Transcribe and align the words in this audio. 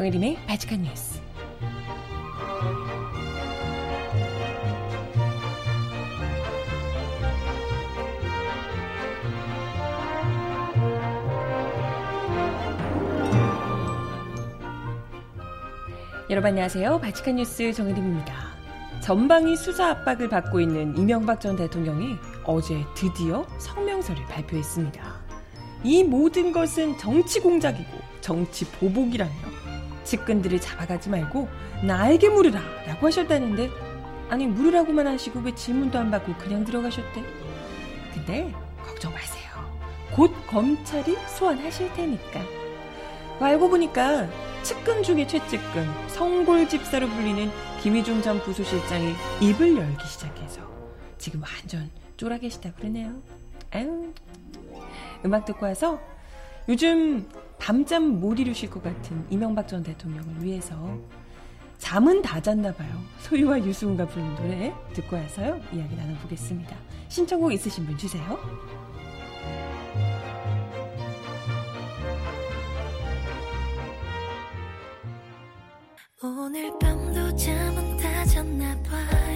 정혜림의 0.00 0.38
바칙한 0.46 0.80
뉴스. 0.80 1.20
여러분 16.30 16.48
안녕하세요. 16.48 16.98
바칙한 17.00 17.36
뉴스 17.36 17.70
정혜림입니다. 17.70 18.34
전방위 19.02 19.54
수사 19.54 19.90
압박을 19.90 20.30
받고 20.30 20.60
있는 20.60 20.96
이명박 20.96 21.42
전 21.42 21.56
대통령이 21.56 22.16
어제 22.44 22.86
드디어 22.94 23.46
성명서를 23.58 24.24
발표했습니다. 24.28 25.20
이 25.84 26.04
모든 26.04 26.52
것은 26.52 26.96
정치 26.96 27.38
공작이고 27.40 27.98
정치 28.22 28.64
보복이라며 28.64 29.49
측근들을 30.04 30.60
잡아가지 30.60 31.08
말고 31.08 31.48
나에게 31.84 32.28
물으라 32.28 32.60
라고 32.86 33.06
하셨다는데 33.06 33.70
아니 34.28 34.46
물으라고만 34.46 35.06
하시고 35.06 35.40
왜 35.40 35.54
질문도 35.54 35.98
안 35.98 36.10
받고 36.10 36.34
그냥 36.34 36.64
들어가셨대? 36.64 37.22
근데 38.14 38.52
걱정 38.84 39.12
마세요. 39.12 39.50
곧 40.12 40.32
검찰이 40.46 41.16
소환하실 41.36 41.92
테니까. 41.94 42.40
알고 43.40 43.70
보니까 43.70 44.28
측근 44.62 45.02
중에 45.02 45.26
최측근 45.26 45.88
성골 46.08 46.68
집사로 46.68 47.08
불리는 47.08 47.50
김희중 47.82 48.20
전 48.20 48.38
부소실장이 48.40 49.14
입을 49.40 49.76
열기 49.76 50.06
시작해서 50.06 50.60
지금 51.16 51.42
완전 51.42 51.90
쫄아 52.18 52.38
계시다 52.38 52.70
그러네요. 52.74 53.14
아유 53.70 54.12
음악 55.24 55.46
듣고 55.46 55.64
와서 55.66 55.98
요즘 56.68 57.26
밤잠 57.60 58.18
못 58.20 58.40
이루실 58.40 58.70
것 58.70 58.82
같은 58.82 59.24
이명박 59.30 59.68
전 59.68 59.82
대통령을 59.82 60.42
위해서 60.42 60.98
잠은 61.78 62.22
다 62.22 62.40
잤나 62.40 62.72
봐요. 62.72 62.90
소유와 63.20 63.60
유승우가 63.60 64.06
부르는 64.06 64.34
노래 64.36 64.74
듣고 64.94 65.16
와서요. 65.16 65.60
이야기 65.72 65.94
나눠보겠습니다. 65.94 66.76
신청곡 67.08 67.52
있으신 67.52 67.86
분 67.86 67.96
주세요. 67.96 68.38
오늘 76.22 76.70
밤도 76.78 77.34
잠은 77.36 77.96
다 77.96 78.24
잤나 78.26 78.76
봐 78.82 79.29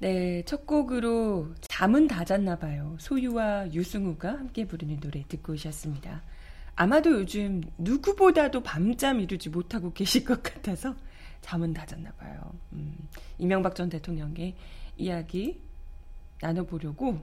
네, 0.00 0.42
첫 0.46 0.66
곡으로 0.66 1.54
잠은 1.60 2.08
다 2.08 2.24
잤나 2.24 2.56
봐요. 2.56 2.96
소유와 2.98 3.70
유승우가 3.74 4.30
함께 4.30 4.66
부르는 4.66 4.98
노래 4.98 5.22
듣고 5.28 5.52
오셨습니다. 5.52 6.22
아마도 6.74 7.12
요즘 7.12 7.60
누구보다도 7.76 8.62
밤잠 8.62 9.20
이루지 9.20 9.50
못하고 9.50 9.92
계실 9.92 10.24
것 10.24 10.42
같아서 10.42 10.96
잠은 11.42 11.74
다 11.74 11.84
잤나 11.84 12.10
봐요. 12.12 12.40
음, 12.72 12.96
이명박 13.36 13.74
전 13.74 13.90
대통령의 13.90 14.54
이야기 14.96 15.60
나눠보려고 16.40 17.20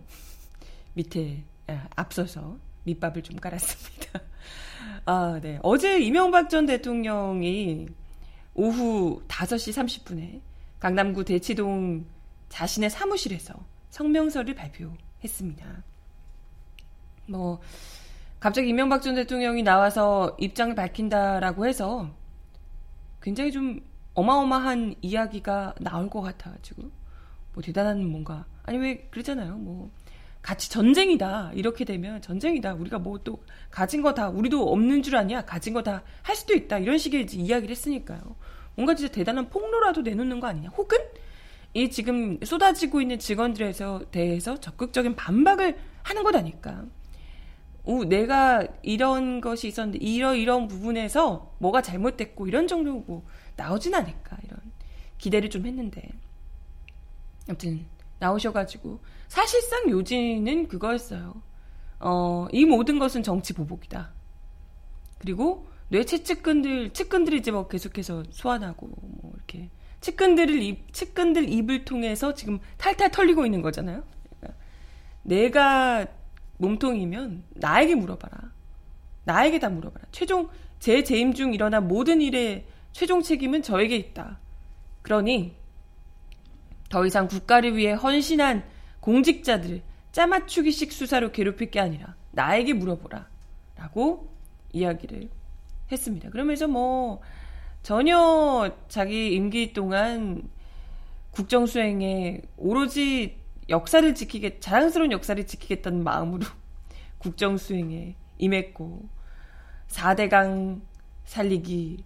밑에 0.94 1.44
아, 1.66 1.88
앞서서 1.96 2.60
밑밥을 2.84 3.24
좀 3.24 3.38
깔았습니다. 3.38 4.22
아, 5.06 5.40
네. 5.42 5.58
어제 5.64 6.00
이명박 6.00 6.52
전 6.52 6.68
대통령이 6.68 7.88
오후 8.54 9.24
5시 9.28 9.74
30분에 9.74 10.42
강남구 10.80 11.26
대치동 11.26 12.17
자신의 12.50 12.90
사무실에서 12.90 13.54
성명서를 13.90 14.56
발표했습니다. 14.56 15.66
뭐, 17.28 17.60
갑자기 18.40 18.70
이명박 18.70 19.02
전 19.02 19.16
대통령이 19.16 19.64
나와서 19.64 20.36
입장을 20.40 20.76
밝힌다라고 20.76 21.66
해서 21.68 22.10
굉장히 23.22 23.52
좀 23.52 23.82
어마어마한 24.14 24.96
이야기가 25.02 25.76
나올 25.82 26.10
것 26.10 26.22
같아가지고, 26.22 26.84
뭐 27.54 27.64
대단한 27.64 28.06
뭔가, 28.08 28.46
아니 28.64 28.78
왜 28.78 29.08
그러잖아요. 29.12 29.56
뭐, 29.58 29.92
같이 30.42 30.70
전쟁이다. 30.70 31.52
이렇게 31.56 31.84
되면 31.84 32.22
전쟁이다. 32.22 32.76
우리가 32.76 33.00
뭐 33.00 33.18
또 33.24 33.44
가진 33.70 34.02
거 34.02 34.14
다, 34.14 34.30
우리도 34.30 34.72
없는 34.72 35.04
줄 35.04 35.18
아냐? 35.18 35.44
가진 35.46 35.74
거 35.74 35.82
다 35.82 36.04
할 36.22 36.36
수도 36.36 36.54
있다. 36.54 36.78
이런 36.78 36.98
식의 36.98 37.26
이야기를 37.30 37.72
했으니까요. 37.72 38.22
뭔가 38.76 38.96
진짜 38.96 39.12
대단한 39.12 39.50
폭로라도 39.50 40.02
내놓는 40.04 40.40
거 40.40 40.48
아니냐? 40.48 40.70
혹은 40.70 40.98
이 41.74 41.90
지금 41.92 42.40
쏟아지고 42.44 43.02
있는 43.02 43.20
직원들에 43.20 43.74
대해서 44.12 44.60
적극적인 44.60 45.16
반박을 45.16 45.78
하는 46.04 46.24
것 46.24 46.36
아닐까. 46.36 46.86
오, 47.84 48.04
내가 48.04 48.68
이런 48.82 49.40
것이 49.42 49.68
있었는데 49.68 50.00
이런 50.04 50.36
이런 50.36 50.68
부분에서 50.68 51.54
뭐가 51.60 51.82
잘못됐고 51.82 52.48
이런 52.48 52.68
정도 52.68 53.00
뭐 53.08 53.26
나오진 53.56 53.94
않을까 53.96 54.38
이런 54.44 54.60
기대를 55.18 55.50
좀 55.50 55.66
했는데 55.66 56.10
아무튼 57.48 57.86
나오셔가지고 58.20 59.00
사실상 59.28 59.90
요지는 59.90 60.68
그거였어요. 60.68 61.42
어, 62.00 62.48
이 62.52 62.66
모든 62.66 63.00
것은 63.00 63.24
정치 63.24 63.54
보복이다. 63.54 64.12
그리고 65.20 65.68
뇌 65.90 66.04
채 66.04 66.24
측근들 66.24 66.92
측근들이 66.92 67.38
이제 67.38 67.52
뭐 67.52 67.68
계속해서 67.68 68.24
소환하고 68.32 68.90
측근들을 70.02 70.62
입, 70.62 70.94
측근들 70.94 71.50
입을 71.50 71.86
통해서 71.86 72.34
지금 72.34 72.60
탈탈 72.78 73.12
털리고 73.12 73.46
있는 73.46 73.62
거잖아요. 73.62 74.04
그러니까 74.40 74.60
내가 75.24 76.08
몸통이면 76.58 77.44
나에게 77.56 77.96
물어봐라. 77.96 78.52
나에게 79.26 79.60
다 79.60 79.70
물어봐라. 79.70 80.06
최종 80.12 80.50
제 80.80 81.04
재임 81.04 81.34
중 81.34 81.54
일어난 81.54 81.88
모든 81.88 82.22
일의 82.22 82.66
최종 82.92 83.22
책임은 83.22 83.62
저에게 83.62 83.96
있다. 83.96 84.40
그러니 85.02 85.56
더 86.90 87.06
이상 87.06 87.28
국가를 87.28 87.76
위해 87.76 87.94
헌신한 87.94 88.64
공직자들을 89.00 89.82
짜맞추기식 90.12 90.92
수사로 90.92 91.32
괴롭힐 91.32 91.70
게 91.70 91.80
아니라 91.80 92.16
나에게 92.32 92.74
물어보라. 92.74 93.28
라고 93.76 94.34
이야기를 94.74 95.30
했습니다. 95.92 96.30
그러면서 96.30 96.68
뭐 96.68 97.22
전혀 97.84 98.72
자기 98.88 99.34
임기 99.34 99.74
동안 99.74 100.50
국정 101.32 101.66
수행에 101.66 102.42
오로지 102.58 103.40
역사를 103.70 104.14
지키게 104.16 104.60
자랑스러운 104.60 105.12
역사를 105.12 105.46
지키겠다는 105.46 106.04
마음으로 106.04 106.46
국정 107.20 107.58
수행에 107.58 108.16
임했고 108.38 109.08
4대강 109.88 110.82
살리기, 111.26 112.04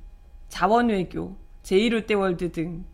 자원 0.49 0.89
외교, 0.89 1.35
제1롯데 1.63 2.17
월드 2.17 2.51
등 2.51 2.85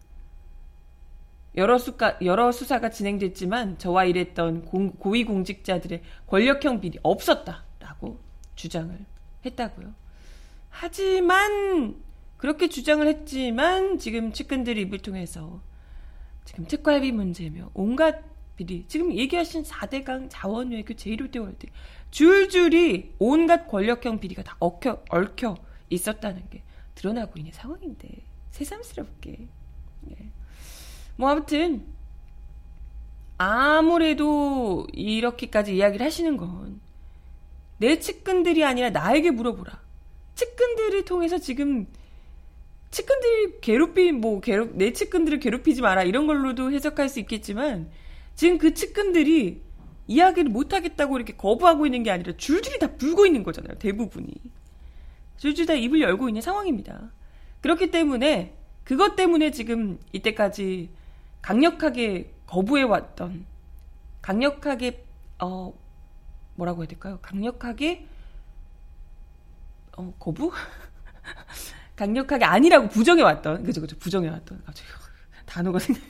여러, 1.56 1.78
수가, 1.80 2.18
여러 2.22 2.52
수사가 2.52 2.90
진행됐지만 2.92 3.80
저와 3.80 4.06
일했던 4.06 4.66
공, 4.66 4.92
고위 4.92 5.24
공직자들의 5.24 6.04
권력형 6.28 6.82
비리 6.82 7.00
없었다라고 7.02 8.20
주장을 8.56 8.96
했다고요. 9.44 9.94
하지만 10.70 11.96
그렇게 12.38 12.70
주장을 12.70 13.06
했지만 13.06 13.98
지금 14.00 14.32
측근들 14.32 14.78
입을 14.78 15.00
통해서 15.00 15.62
지금 16.46 16.66
특활비 16.66 17.12
문제며 17.12 17.72
온갖 17.74 18.24
비리 18.56 18.86
지금 18.88 19.14
얘기하신 19.14 19.64
4대강 19.64 20.28
자원외교 20.30 20.94
제1호대월드 20.94 21.68
줄줄이 22.12 23.14
온갖 23.20 23.68
권력형 23.68 24.20
비리가 24.20 24.44
다 24.44 24.56
얽혀, 24.60 25.04
얽혀 25.10 25.56
있었다는 25.90 26.50
게 26.50 26.64
드러나고 26.96 27.34
있는 27.38 27.52
상황인데 27.52 28.10
새삼스럽게 28.52 29.48
네. 30.02 30.16
뭐 31.16 31.30
아무튼 31.30 31.86
아무래도 33.38 34.88
이렇게까지 34.94 35.76
이야기를 35.76 36.06
하시는 36.06 36.38
건 36.38 36.88
내 37.78 38.00
측근들이 38.00 38.64
아니라 38.64 38.90
나에게 38.90 39.32
물어보라. 39.32 39.80
측근들을 40.36 41.06
통해서 41.06 41.38
지금 41.38 41.88
측근들이 42.92 43.60
괴롭히 43.62 44.12
뭐 44.12 44.40
괴롭 44.40 44.76
내 44.76 44.94
측근들을 44.94 45.40
괴롭히지 45.40 45.82
마라 45.82 46.04
이런 46.04 46.28
걸로도 46.28 46.72
해석할 46.72 47.10
수 47.10 47.20
있겠지만 47.20 47.90
지금 48.36 48.58
그 48.58 48.74
측근들이 48.74 49.62
이야기를 50.08 50.50
못 50.50 50.74
하겠다고 50.74 51.18
이렇게 51.18 51.36
거부하고 51.36 51.86
있는 51.86 52.04
게 52.04 52.12
아니라 52.12 52.34
줄줄이 52.38 52.80
다 52.80 52.96
불고 52.96 53.26
있는 53.26 53.44
거잖아요. 53.44 53.78
대부분이 53.78 54.34
줄줄 55.38 55.66
다 55.66 55.74
입을 55.74 56.02
열고 56.02 56.30
있는 56.30 56.42
상황입니다. 56.42 57.12
그렇기 57.62 57.92
때문에 57.92 58.56
그것 58.84 59.16
때문에 59.16 59.52
지금 59.52 60.00
이때까지 60.14 60.90
강력하게 61.42 62.34
거부해 62.46 62.84
왔던 62.84 63.46
강력하게 64.22 65.06
어 65.40 65.74
뭐라고 66.56 66.82
해야 66.82 66.88
될까요? 66.88 67.20
강력하게 67.22 68.08
어 69.98 70.14
거부? 70.18 70.52
강력하게 71.98 72.46
아니라고 72.46 72.88
부정해왔던 72.88 73.64
그죠 73.64 73.82
그죠 73.82 73.98
부정해왔던 73.98 74.62
갑자기 74.66 74.88
단어가 75.46 75.80
생각 75.80 76.02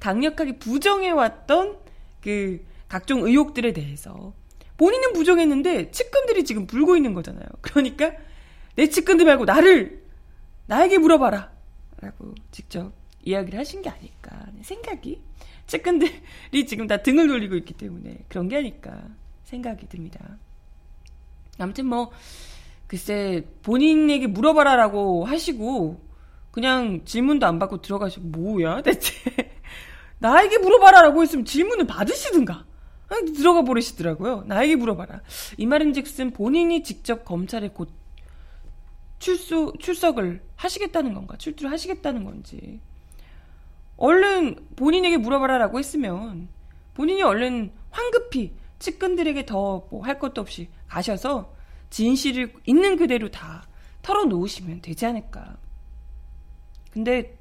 강력하게 0.00 0.58
부정해왔던 0.58 1.78
그 2.20 2.66
각종 2.88 3.24
의혹들에 3.24 3.72
대해서 3.72 4.32
본인은 4.76 5.12
부정했는데 5.12 5.90
측근들이 5.90 6.44
지금 6.44 6.66
불고 6.66 6.96
있는 6.96 7.12
거잖아요. 7.12 7.44
그러니까 7.60 8.12
내 8.76 8.88
측근들 8.88 9.26
말고 9.26 9.44
나를 9.44 10.02
나에게 10.66 10.98
물어봐라 10.98 11.52
라고 12.00 12.34
직접 12.50 12.92
이야기를 13.22 13.58
하신 13.58 13.82
게 13.82 13.90
아닐까 13.90 14.46
생각이 14.62 15.20
측근들이 15.66 16.66
지금 16.66 16.86
다 16.86 16.96
등을 16.96 17.28
돌리고 17.28 17.56
있기 17.56 17.74
때문에 17.74 18.24
그런 18.28 18.48
게 18.48 18.56
아닐까 18.56 19.02
생각이 19.44 19.86
듭니다. 19.88 20.38
아무튼 21.58 21.86
뭐 21.86 22.10
글쎄 22.90 23.46
본인에게 23.62 24.26
물어봐라라고 24.26 25.24
하시고 25.24 26.00
그냥 26.50 27.04
질문도 27.04 27.46
안 27.46 27.60
받고 27.60 27.82
들어가시고 27.82 28.26
뭐야 28.26 28.82
대체 28.82 29.14
나에게 30.18 30.58
물어봐라라고 30.58 31.22
했으면 31.22 31.44
질문을 31.44 31.86
받으시든가 31.86 32.64
들어가 33.36 33.62
버리시더라고요. 33.62 34.42
나에게 34.48 34.74
물어봐라. 34.74 35.20
이 35.56 35.66
말인즉슨 35.66 36.32
본인이 36.32 36.82
직접 36.82 37.24
검찰에 37.24 37.68
곧 37.68 37.90
출소 39.20 39.72
출석을 39.78 40.42
하시겠다는 40.56 41.14
건가 41.14 41.36
출두를 41.36 41.70
하시겠다는 41.70 42.24
건지 42.24 42.80
얼른 43.98 44.66
본인에게 44.74 45.16
물어봐라라고 45.16 45.78
했으면 45.78 46.48
본인이 46.94 47.22
얼른 47.22 47.70
황급히 47.90 48.52
측근들에게 48.80 49.46
더 49.46 49.86
뭐 49.92 50.02
할 50.02 50.18
것도 50.18 50.40
없이 50.40 50.68
가셔서 50.88 51.59
진실을 51.90 52.52
있는 52.66 52.96
그대로 52.96 53.30
다 53.30 53.66
털어놓으시면 54.02 54.80
되지 54.80 55.06
않을까. 55.06 55.56
근데 56.90 57.38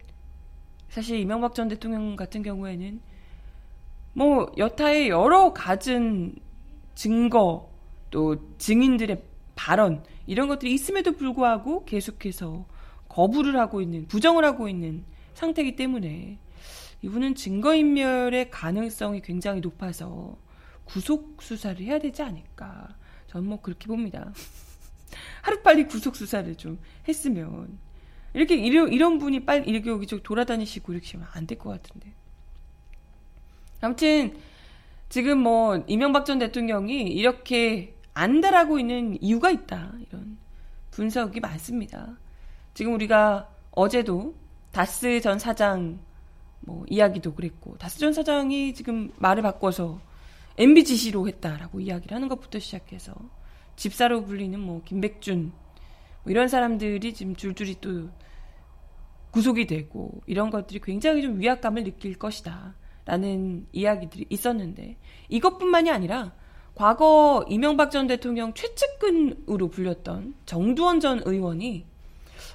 사실 0.89 1.19
이명박 1.19 1.55
전 1.55 1.67
대통령 1.67 2.15
같은 2.15 2.43
경우에는 2.43 3.01
뭐 4.13 4.51
여타의 4.57 5.09
여러 5.09 5.53
가진 5.53 6.35
증거 6.95 7.69
또 8.09 8.57
증인들의 8.57 9.23
발언 9.55 10.03
이런 10.25 10.47
것들이 10.47 10.73
있음에도 10.73 11.13
불구하고 11.13 11.85
계속해서 11.85 12.65
거부를 13.07 13.59
하고 13.59 13.81
있는 13.81 14.07
부정을 14.07 14.43
하고 14.45 14.67
있는 14.67 15.05
상태이기 15.33 15.75
때문에 15.75 16.37
이분은 17.01 17.35
증거인멸의 17.35 18.49
가능성이 18.49 19.21
굉장히 19.21 19.61
높아서 19.61 20.37
구속 20.85 21.41
수사를 21.41 21.79
해야 21.85 21.99
되지 21.99 22.21
않을까. 22.21 22.98
저는 23.29 23.47
뭐 23.47 23.61
그렇게 23.61 23.87
봅니다. 23.87 24.31
하루빨리 25.43 25.87
구속 25.87 26.15
수사를 26.15 26.53
좀 26.55 26.79
했으면 27.07 27.77
이렇게 28.33 28.55
이런, 28.55 28.91
이런 28.93 29.17
분이 29.17 29.45
빨리 29.45 29.67
이렇게 29.69 29.89
여기저기 29.89 30.21
돌아다니시고 30.23 30.93
이렇게 30.93 31.13
하면 31.17 31.27
안 31.33 31.45
될 31.47 31.57
것 31.57 31.69
같은데. 31.69 32.13
아무튼 33.81 34.37
지금 35.09 35.39
뭐 35.39 35.83
이명박 35.87 36.25
전 36.25 36.39
대통령이 36.39 37.03
이렇게 37.03 37.95
안달하고 38.13 38.79
있는 38.79 39.17
이유가 39.21 39.49
있다. 39.49 39.93
이런 40.07 40.37
분석이 40.91 41.39
많습니다. 41.39 42.17
지금 42.73 42.93
우리가 42.93 43.49
어제도 43.71 44.35
다스 44.71 45.21
전 45.21 45.39
사장 45.39 45.99
뭐 46.61 46.85
이야기도 46.89 47.33
그랬고 47.33 47.77
다스 47.77 47.97
전 47.99 48.13
사장이 48.13 48.73
지금 48.73 49.11
말을 49.17 49.41
바꿔서 49.41 49.99
MB 50.59 50.83
지시로 50.83 51.27
했다라고 51.27 51.79
이야기를 51.79 52.13
하는 52.13 52.27
것부터 52.27 52.59
시작해서 52.59 53.13
집사로 53.77 54.25
불리는 54.25 54.59
뭐 54.59 54.81
김백준 54.83 55.53
뭐 56.23 56.31
이런 56.31 56.49
사람들이 56.49 57.13
지금 57.13 57.35
줄줄이 57.35 57.77
또 57.79 58.09
구속이 59.31 59.67
되고 59.67 60.21
이런 60.27 60.49
것들이 60.49 60.81
굉장히 60.83 61.21
좀 61.21 61.39
위압감을 61.39 61.85
느낄 61.85 62.17
것이다. 62.17 62.75
라는 63.05 63.65
이야기들이 63.71 64.27
있었는데 64.29 64.97
이것뿐만이 65.29 65.89
아니라 65.89 66.33
과거 66.75 67.43
이명박 67.49 67.89
전 67.89 68.05
대통령 68.05 68.53
최측근으로 68.53 69.69
불렸던 69.69 70.35
정두원 70.45 70.99
전 70.99 71.21
의원이 71.25 71.85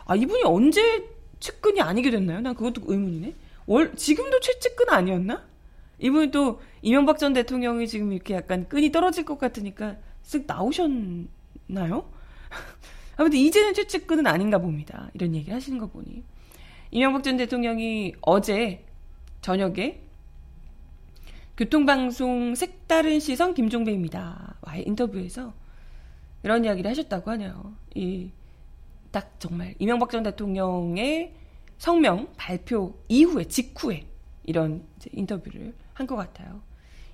아 0.05 0.15
이분이 0.15 0.43
언제 0.45 1.09
측근이 1.41 1.81
아니게 1.81 2.11
됐나요? 2.11 2.41
난 2.41 2.55
그것도 2.55 2.83
의문이네. 2.87 3.35
월 3.67 3.97
지금도 3.97 4.41
최측근 4.41 4.91
아니었나? 4.91 5.45
이분이 5.99 6.31
또 6.31 6.61
이명박 6.83 7.19
전 7.19 7.33
대통령이 7.33 7.87
지금 7.87 8.13
이렇게 8.13 8.35
약간 8.35 8.69
끈이 8.69 8.93
떨어질 8.93 9.25
것 9.25 9.39
같으니까 9.39 9.97
쓱 10.25 10.47
나오셨나요? 10.47 12.11
아무튼 13.17 13.39
이제는 13.39 13.75
최측근은 13.75 14.27
아닌가 14.27 14.59
봅니다. 14.59 15.11
이런 15.15 15.35
얘기를 15.35 15.55
하시는 15.55 15.79
거 15.79 15.87
보니. 15.87 16.25
이명박 16.91 17.23
전 17.23 17.37
대통령이 17.37 18.15
어제 18.21 18.85
저녁에 19.41 20.01
교통방송 21.57 22.55
색다른 22.57 23.21
시선 23.21 23.55
김종배입니다. 23.55 24.57
와의 24.63 24.85
인터뷰에서 24.89 25.55
이런 26.43 26.65
이야기를 26.65 26.91
하셨다고 26.91 27.31
하네요. 27.33 27.75
이, 27.95 28.31
딱 29.13 29.37
정말 29.39 29.75
이명박 29.79 30.11
전 30.11 30.25
대통령의 30.25 31.35
성명 31.79 32.33
발표 32.37 32.99
이후에, 33.09 33.45
직후에 33.45 34.07
이런 34.45 34.85
인터뷰를 35.13 35.75
한 35.95 36.07
것 36.07 36.17
같아요. 36.17 36.61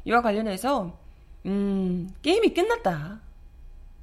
이와 0.05 0.23
관련해서, 0.23 0.99
음, 1.47 2.11
게임이 2.23 2.55
끝났다. 2.55 3.21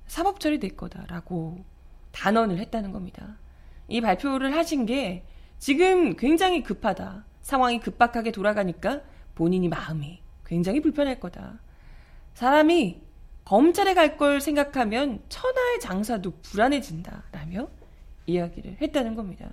사법 0.07 0.39
처리될 0.39 0.77
거다라고 0.77 1.63
단언을 2.11 2.59
했다는 2.59 2.91
겁니다. 2.91 3.37
이 3.87 4.01
발표를 4.01 4.55
하신 4.55 4.85
게 4.85 5.23
지금 5.59 6.15
굉장히 6.15 6.63
급하다. 6.63 7.25
상황이 7.41 7.79
급박하게 7.79 8.31
돌아가니까 8.31 9.01
본인이 9.35 9.67
마음이 9.69 10.19
굉장히 10.45 10.79
불편할 10.81 11.19
거다. 11.19 11.59
사람이 12.33 13.01
검찰에 13.45 13.93
갈 13.93 14.17
걸 14.17 14.41
생각하면 14.41 15.21
천하의 15.29 15.79
장사도 15.79 16.33
불안해진다. 16.41 17.23
라며 17.31 17.67
이야기를 18.25 18.77
했다는 18.81 19.15
겁니다. 19.15 19.49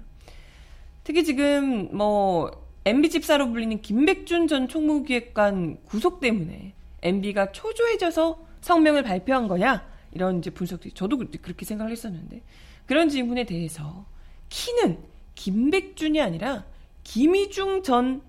특히 1.04 1.23
지금 1.25 1.97
뭐 1.97 2.63
MB 2.87 3.11
집사로 3.11 3.50
불리는 3.50 3.81
김백준 3.81 4.47
전 4.47 4.69
총무기획관 4.69 5.85
구속 5.85 6.21
때문에 6.21 6.75
MB가 7.03 7.53
초조해져서 7.53 8.47
성명을 8.61 9.03
발표한 9.03 9.49
거냐? 9.49 9.87
이런 10.12 10.38
이제 10.38 10.50
분석들이 10.50 10.93
저도 10.95 11.19
그렇게 11.19 11.64
생각을 11.64 11.91
했었는데 11.93 12.43
그런 12.87 13.09
질문에 13.09 13.45
대해서 13.45 14.07
키는 14.49 14.99
김백준이 15.35 16.21
아니라 16.21 16.64
김희중 17.03 17.83
전 17.83 18.23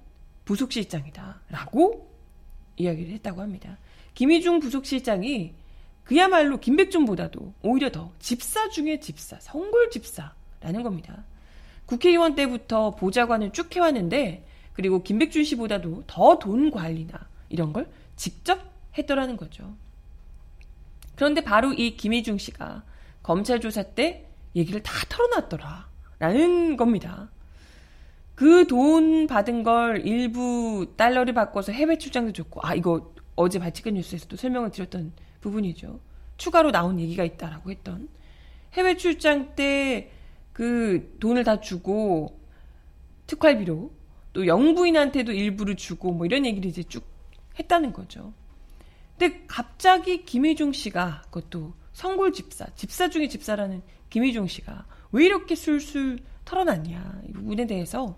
부속실장이다라고 0.46 2.10
이야기를 2.78 3.14
했다고 3.14 3.42
합니다. 3.42 3.78
김희중 4.14 4.60
부속실장이 4.60 5.54
그야말로 6.04 6.60
김백준보다도 6.60 7.54
오히려 7.64 7.92
더 7.92 8.12
집사 8.20 8.70
중의 8.70 9.02
집사, 9.02 9.40
성골 9.40 9.90
집사라는 9.90 10.84
겁니다. 10.84 11.26
국회의원 11.86 12.36
때부터 12.36 12.92
보좌관을 12.96 13.52
쭉 13.52 13.76
해왔는데 13.76 14.45
그리고 14.75 15.03
김백준 15.03 15.44
씨보다도 15.44 16.03
더 16.08 16.38
돈 16.39 16.70
관리나 16.72 17.27
이런 17.50 17.74
걸 17.74 17.89
직접 18.15 18.60
했더라는 18.98 19.38
거죠. 19.38 19.75
그런데 21.15 21.41
바로 21.41 21.74
이 21.74 21.96
김희중 21.96 22.38
씨가 22.38 22.84
검찰 23.24 23.60
조사 23.60 23.84
때 23.84 24.27
얘기를 24.55 24.84
다 24.84 24.91
털어놨더라. 25.10 25.89
라는 26.20 26.77
겁니다. 26.77 27.29
그 28.36 28.65
돈 28.67 29.27
받은 29.27 29.63
걸 29.63 30.05
일부 30.05 30.94
달러를 30.98 31.34
바꿔서 31.34 31.72
해외 31.72 31.98
출장도 31.98 32.34
줬고, 32.34 32.62
아, 32.63 32.75
이거 32.75 33.13
어제 33.36 33.60
발칙한 33.60 33.94
뉴스에서도 33.94 34.36
설명을 34.36 34.72
드렸던 34.72 35.13
부분이죠. 35.41 36.00
추가로 36.38 36.72
나온 36.72 37.00
얘기가 37.00 37.24
있다라고 37.24 37.72
했던. 37.72 38.10
해외 38.74 38.98
출장 38.98 39.55
때 39.55 40.12
그 40.55 41.17
돈을 41.20 41.44
다 41.44 41.60
주고 41.60 42.39
특활비로 43.27 43.91
또 44.36 44.46
영부인한테도 44.46 45.32
일부를 45.32 45.75
주고 45.75 46.12
뭐 46.12 46.25
이런 46.25 46.46
얘기를 46.46 46.70
이제 46.70 46.84
쭉 46.84 47.06
했다는 47.58 47.94
거죠. 47.94 48.34
근데 49.18 49.46
갑자기 49.48 50.25
김희중 50.25 50.74
씨가 50.74 51.22
그것도 51.32 51.74
성골 51.94 52.34
집사, 52.34 52.65
집사 52.75 53.10
중에 53.10 53.30
집사라는 53.30 53.82
김희중 54.10 54.48
씨가 54.48 54.86
왜 55.13 55.25
이렇게 55.25 55.56
술술 55.56 56.20
털어놨냐 56.44 57.22
이 57.30 57.32
부분에 57.32 57.65
대해서 57.65 58.18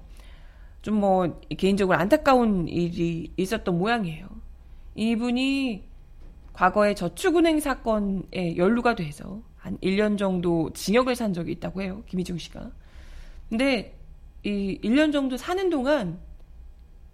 좀 0.81 1.00
뭐 1.00 1.39
개인적으로 1.57 1.97
안타까운 2.00 2.67
일이 2.67 3.31
있었던 3.38 3.77
모양이에요. 3.77 4.27
이분이 4.95 5.83
과거에 6.53 6.95
저축은행 6.95 7.59
사건에 7.59 8.55
연루가 8.57 8.95
돼서 8.95 9.43
한 9.57 9.77
1년 9.79 10.17
정도 10.17 10.71
징역을 10.74 11.15
산 11.15 11.33
적이 11.33 11.51
있다고 11.51 11.83
해요. 11.83 12.01
김희중 12.07 12.39
씨가. 12.39 12.71
근데 13.50 13.97
이 14.48 14.80
1년 14.82 15.12
정도 15.12 15.36
사는 15.36 15.70
동안 15.70 16.20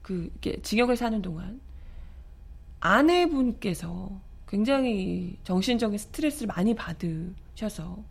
그 0.04 0.30
이렇게 0.32 0.62
징역을 0.62 0.96
사는 0.96 1.20
동안 1.22 1.60
아내분께서 2.80 4.22
굉장히 4.48 5.38
정신적인 5.44 5.98
스트레스를 5.98 6.48
많이 6.48 6.76
받으셔서 6.76 8.04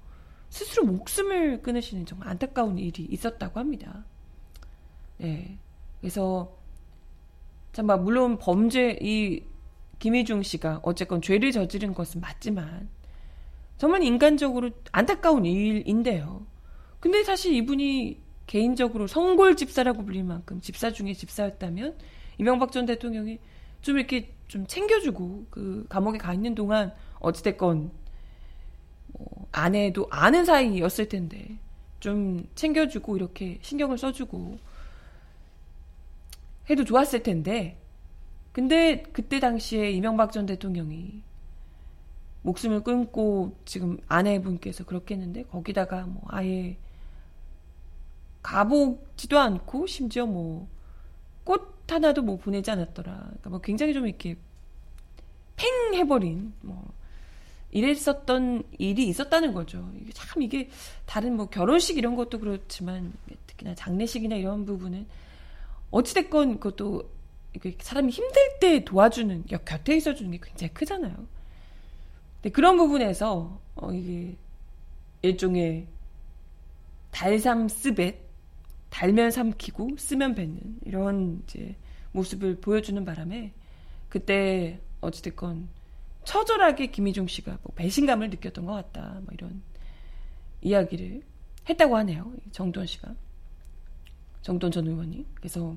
스스로 0.48 0.84
목숨을 0.86 1.62
끊으시는 1.62 2.04
정말 2.04 2.28
안타까운 2.30 2.78
일이 2.78 3.04
있었다고 3.04 3.60
합니다. 3.60 4.04
네. 5.18 5.56
그래서 6.00 6.56
참말 7.72 8.00
물론 8.00 8.38
범죄 8.38 8.98
이 9.00 9.44
김희중 10.00 10.42
씨가 10.42 10.80
어쨌건 10.82 11.22
죄를 11.22 11.52
저지른 11.52 11.94
것은 11.94 12.20
맞지만 12.20 12.88
정말 13.78 14.02
인간적으로 14.02 14.70
안타까운 14.90 15.44
일인데요. 15.44 16.44
근데 16.98 17.22
사실 17.22 17.52
이분이 17.54 18.21
개인적으로 18.46 19.06
성골 19.06 19.56
집사라고 19.56 20.04
불릴 20.04 20.24
만큼 20.24 20.60
집사 20.60 20.90
중에 20.90 21.14
집사였다면 21.14 21.96
이명박 22.38 22.72
전 22.72 22.86
대통령이 22.86 23.38
좀 23.80 23.98
이렇게 23.98 24.32
좀 24.48 24.66
챙겨주고 24.66 25.46
그 25.50 25.86
감옥에 25.88 26.18
가 26.18 26.34
있는 26.34 26.54
동안 26.54 26.92
어찌됐건 27.20 27.90
뭐 29.08 29.46
아내도 29.52 30.06
아는 30.10 30.44
사이였을 30.44 31.08
텐데 31.08 31.56
좀 32.00 32.46
챙겨주고 32.54 33.16
이렇게 33.16 33.58
신경을 33.62 33.98
써주고 33.98 34.58
해도 36.70 36.84
좋았을 36.84 37.22
텐데 37.22 37.78
근데 38.52 39.02
그때 39.12 39.40
당시에 39.40 39.90
이명박 39.90 40.32
전 40.32 40.46
대통령이 40.46 41.22
목숨을 42.42 42.82
끊고 42.82 43.56
지금 43.64 43.98
아내분께서 44.08 44.84
그렇게 44.84 45.14
했는데 45.14 45.44
거기다가 45.44 46.06
뭐 46.06 46.22
아예 46.26 46.76
가보지도 48.42 49.38
않고 49.38 49.86
심지어 49.86 50.26
뭐 50.26 50.72
꽃 51.44 51.72
하나도 51.90 52.22
뭐 52.22 52.36
보내지 52.36 52.70
않았더라. 52.70 53.12
그러니까 53.12 53.50
뭐 53.50 53.60
굉장히 53.60 53.92
좀 53.92 54.06
이렇게 54.06 54.36
팽 55.56 55.94
해버린 55.94 56.52
뭐 56.60 56.92
이랬었던 57.70 58.62
일이 58.78 59.08
있었다는 59.08 59.52
거죠. 59.52 59.90
이게 60.00 60.12
참 60.12 60.42
이게 60.42 60.70
다른 61.06 61.36
뭐 61.36 61.46
결혼식 61.46 61.98
이런 61.98 62.16
것도 62.16 62.38
그렇지만 62.38 63.12
특히나 63.46 63.74
장례식이나 63.74 64.36
이런 64.36 64.64
부분은 64.64 65.06
어찌됐건 65.90 66.60
그것도 66.60 67.10
사람이 67.80 68.10
힘들 68.10 68.58
때 68.60 68.84
도와주는 68.84 69.44
곁에 69.46 69.96
있어주는 69.96 70.30
게 70.30 70.38
굉장히 70.42 70.72
크잖아요. 70.72 71.14
근데 72.36 72.50
그런 72.50 72.76
부분에서 72.76 73.60
어 73.74 73.92
이게 73.92 74.36
일종의 75.22 75.86
달삼 77.10 77.68
스벳 77.68 78.21
달면 78.92 79.30
삼키고 79.30 79.96
쓰면 79.96 80.34
뱉는 80.34 80.80
이런 80.84 81.42
이제 81.44 81.74
모습을 82.12 82.60
보여주는 82.60 83.02
바람에 83.02 83.54
그때 84.10 84.80
어찌됐건 85.00 85.70
처절하게 86.24 86.88
김희중 86.88 87.26
씨가 87.26 87.58
뭐 87.62 87.72
배신감을 87.74 88.28
느꼈던 88.28 88.66
것 88.66 88.74
같다. 88.74 89.20
뭐 89.22 89.28
이런 89.32 89.62
이야기를 90.60 91.22
했다고 91.68 91.96
하네요. 91.96 92.32
정돈 92.52 92.84
씨가. 92.86 93.14
정돈 94.42 94.70
전 94.70 94.86
의원이. 94.86 95.26
그래서 95.34 95.74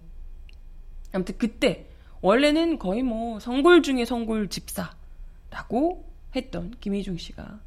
아무튼 1.13 1.38
그때 1.38 1.88
원래는 2.19 2.77
거의 2.77 3.01
뭐 3.01 3.39
성골 3.39 3.81
중에 3.81 4.03
성골 4.03 4.50
집사라고 4.50 6.05
했던 6.36 6.72
김희중 6.81 7.17
씨가 7.17 7.62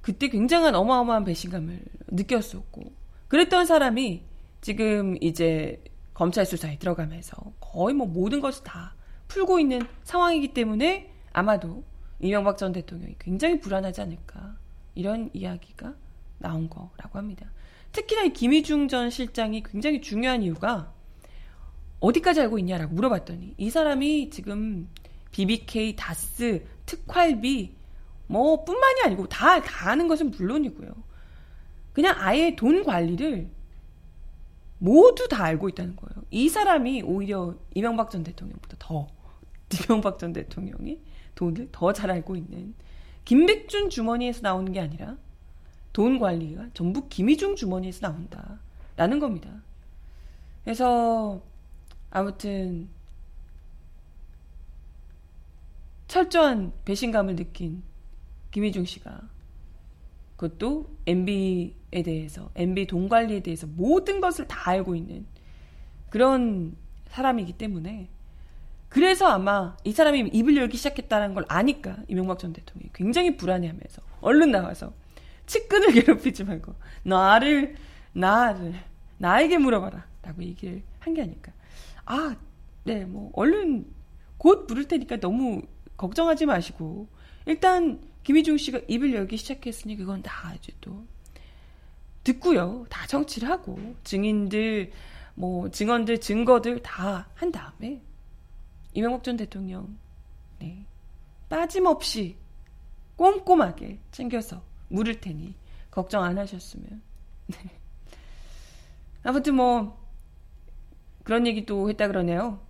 그때 0.00 0.28
굉장한 0.28 0.76
어마어마한 0.76 1.24
배신감을 1.24 1.82
느꼈었고 2.06 2.92
그랬던 3.26 3.66
사람이 3.66 4.22
지금 4.64 5.18
이제 5.20 5.84
검찰 6.14 6.46
수사에 6.46 6.78
들어가면서 6.78 7.36
거의 7.60 7.94
뭐 7.94 8.06
모든 8.06 8.40
것을 8.40 8.64
다 8.64 8.94
풀고 9.28 9.58
있는 9.58 9.82
상황이기 10.04 10.54
때문에 10.54 11.12
아마도 11.34 11.84
이명박 12.18 12.56
전 12.56 12.72
대통령이 12.72 13.16
굉장히 13.18 13.60
불안하지 13.60 14.00
않을까 14.00 14.56
이런 14.94 15.28
이야기가 15.34 15.92
나온 16.38 16.70
거라고 16.70 17.18
합니다. 17.18 17.46
특히나 17.92 18.22
이 18.22 18.32
김희중 18.32 18.88
전 18.88 19.10
실장이 19.10 19.64
굉장히 19.64 20.00
중요한 20.00 20.42
이유가 20.42 20.94
어디까지 22.00 22.40
알고 22.40 22.58
있냐라고 22.58 22.94
물어봤더니 22.94 23.56
이 23.58 23.68
사람이 23.68 24.30
지금 24.30 24.88
BBK, 25.32 25.94
다스, 25.94 26.64
특활비 26.86 27.76
뭐 28.28 28.64
뿐만이 28.64 29.02
아니고 29.04 29.28
다, 29.28 29.60
다 29.60 29.90
아는 29.90 30.08
것은 30.08 30.30
물론이고요. 30.30 30.90
그냥 31.92 32.14
아예 32.16 32.56
돈 32.56 32.82
관리를 32.82 33.50
모두 34.78 35.28
다 35.28 35.44
알고 35.44 35.68
있다는 35.70 35.96
거예요. 35.96 36.24
이 36.30 36.48
사람이 36.48 37.02
오히려 37.02 37.54
이명박 37.74 38.10
전 38.10 38.22
대통령보다 38.24 38.76
더 38.78 39.06
이명박 39.86 40.18
전 40.18 40.32
대통령이 40.32 41.00
돈을 41.34 41.68
더 41.72 41.92
잘 41.92 42.10
알고 42.10 42.36
있는 42.36 42.74
김백준 43.24 43.90
주머니에서 43.90 44.40
나오는 44.42 44.70
게 44.72 44.80
아니라 44.80 45.16
돈 45.92 46.18
관리가 46.18 46.68
전부 46.74 47.08
김희중 47.08 47.56
주머니에서 47.56 48.08
나온다라는 48.08 49.20
겁니다. 49.20 49.48
그래서 50.64 51.40
아무튼 52.10 52.88
철저한 56.08 56.72
배신감을 56.84 57.36
느낀 57.36 57.82
김희중 58.50 58.84
씨가 58.84 59.20
그것도 60.36 60.96
MB에 61.06 62.02
대해서 62.04 62.50
MB 62.54 62.86
돈 62.86 63.08
관리에 63.08 63.40
대해서 63.40 63.66
모든 63.66 64.20
것을 64.20 64.46
다 64.48 64.70
알고 64.70 64.94
있는 64.94 65.26
그런 66.10 66.76
사람이기 67.08 67.54
때문에 67.54 68.08
그래서 68.88 69.26
아마 69.26 69.76
이 69.84 69.92
사람이 69.92 70.30
입을 70.32 70.56
열기 70.56 70.76
시작했다는 70.76 71.34
걸 71.34 71.44
아니까 71.48 71.96
이명박 72.08 72.38
전 72.38 72.52
대통령이 72.52 72.90
굉장히 72.92 73.36
불안해하면서 73.36 74.02
얼른 74.20 74.50
나와서 74.52 74.92
측근을 75.46 75.92
괴롭히지 76.00 76.44
말고 76.44 76.74
나를 77.02 77.76
나를 78.12 78.74
나에게 79.18 79.58
물어봐라 79.58 80.06
라고 80.22 80.42
얘기를 80.42 80.82
한 81.00 81.14
게 81.14 81.22
아닐까. 81.22 81.52
아, 82.06 82.36
네, 82.84 83.04
뭐, 83.04 83.30
얼른 83.34 83.86
곧 84.38 84.66
부를 84.66 84.86
테니까 84.86 85.18
너무 85.20 85.62
걱정하지 85.96 86.46
마시고, 86.46 87.08
일단, 87.46 88.00
김희중 88.24 88.56
씨가 88.56 88.80
입을 88.88 89.14
열기 89.14 89.36
시작했으니 89.36 89.96
그건 89.96 90.22
다 90.22 90.54
이제 90.54 90.72
또, 90.80 91.06
듣고요. 92.24 92.86
다 92.88 93.06
정치를 93.06 93.48
하고, 93.48 93.78
증인들, 94.02 94.90
뭐, 95.34 95.70
증언들, 95.70 96.20
증거들 96.20 96.82
다 96.82 97.28
한 97.34 97.52
다음에, 97.52 98.02
이명박 98.94 99.22
전 99.22 99.36
대통령, 99.36 99.98
네, 100.58 100.84
빠짐없이 101.48 102.36
꼼꼼하게 103.16 104.00
챙겨서 104.10 104.62
물을 104.88 105.20
테니, 105.20 105.54
걱정 105.90 106.24
안 106.24 106.38
하셨으면, 106.38 107.02
네. 107.48 107.58
아무튼 109.22 109.54
뭐, 109.54 110.02
그런 111.24 111.46
얘기도 111.46 111.88
했다 111.90 112.06
그러네요. 112.08 112.60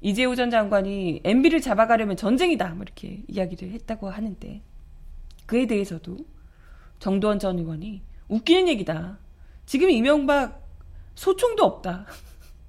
이재호 0.00 0.34
전 0.34 0.50
장관이 0.50 1.20
MB를 1.24 1.60
잡아가려면 1.60 2.16
전쟁이다. 2.16 2.74
뭐 2.74 2.82
이렇게 2.82 3.22
이야기를 3.28 3.70
했다고 3.70 4.10
하는데 4.10 4.62
그에 5.52 5.66
대해서도 5.66 6.16
정도원 6.98 7.38
전 7.38 7.58
의원이 7.58 8.00
웃기는 8.28 8.68
얘기다. 8.68 9.18
지금 9.66 9.90
이명박 9.90 10.66
소총도 11.14 11.62
없다. 11.62 12.06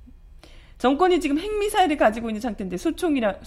정권이 0.79 1.21
지금 1.21 1.39
핵미사일을 1.39 1.95
가지고 1.95 2.29
있는 2.29 2.41
상태인데 2.41 2.75
소총이랑 2.75 3.39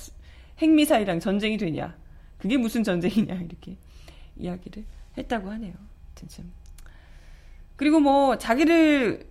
핵미사일이랑 0.57 1.21
전쟁이 1.21 1.59
되냐? 1.59 1.95
그게 2.39 2.57
무슨 2.57 2.83
전쟁이냐? 2.83 3.35
이렇게 3.45 3.77
이야기를 4.39 4.87
했다고 5.19 5.51
하네요. 5.51 5.75
참. 6.15 6.51
그리고 7.77 8.01
뭐 8.01 8.39
자기를 8.39 9.29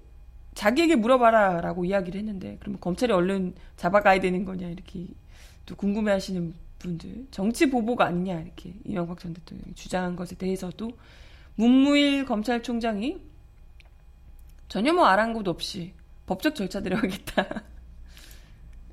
자기에게 0.53 0.97
물어봐라라고 0.97 1.83
이야기를 1.83 2.19
했는데 2.19 2.57
그러면 2.59 2.79
검찰이 2.79 3.11
얼른 3.11 3.55
잡아가야 3.75 4.19
되는 4.19 4.45
거냐 4.45 4.67
이렇게 4.67 5.07
또 5.65 5.75
궁금해하시는 5.75 6.53
분들 6.79 7.27
정치 7.31 7.69
보복 7.69 8.01
아니냐 8.01 8.39
이렇게 8.41 8.73
이명박 8.83 9.19
전 9.19 9.33
대통령이 9.33 9.73
주장한 9.75 10.15
것에 10.15 10.35
대해서도 10.35 10.91
문무일 11.55 12.25
검찰총장이 12.25 13.19
전혀 14.67 14.93
뭐 14.93 15.05
아랑곳 15.05 15.47
없이 15.47 15.93
법적 16.25 16.55
절차대로 16.55 16.97
하겠다 16.97 17.63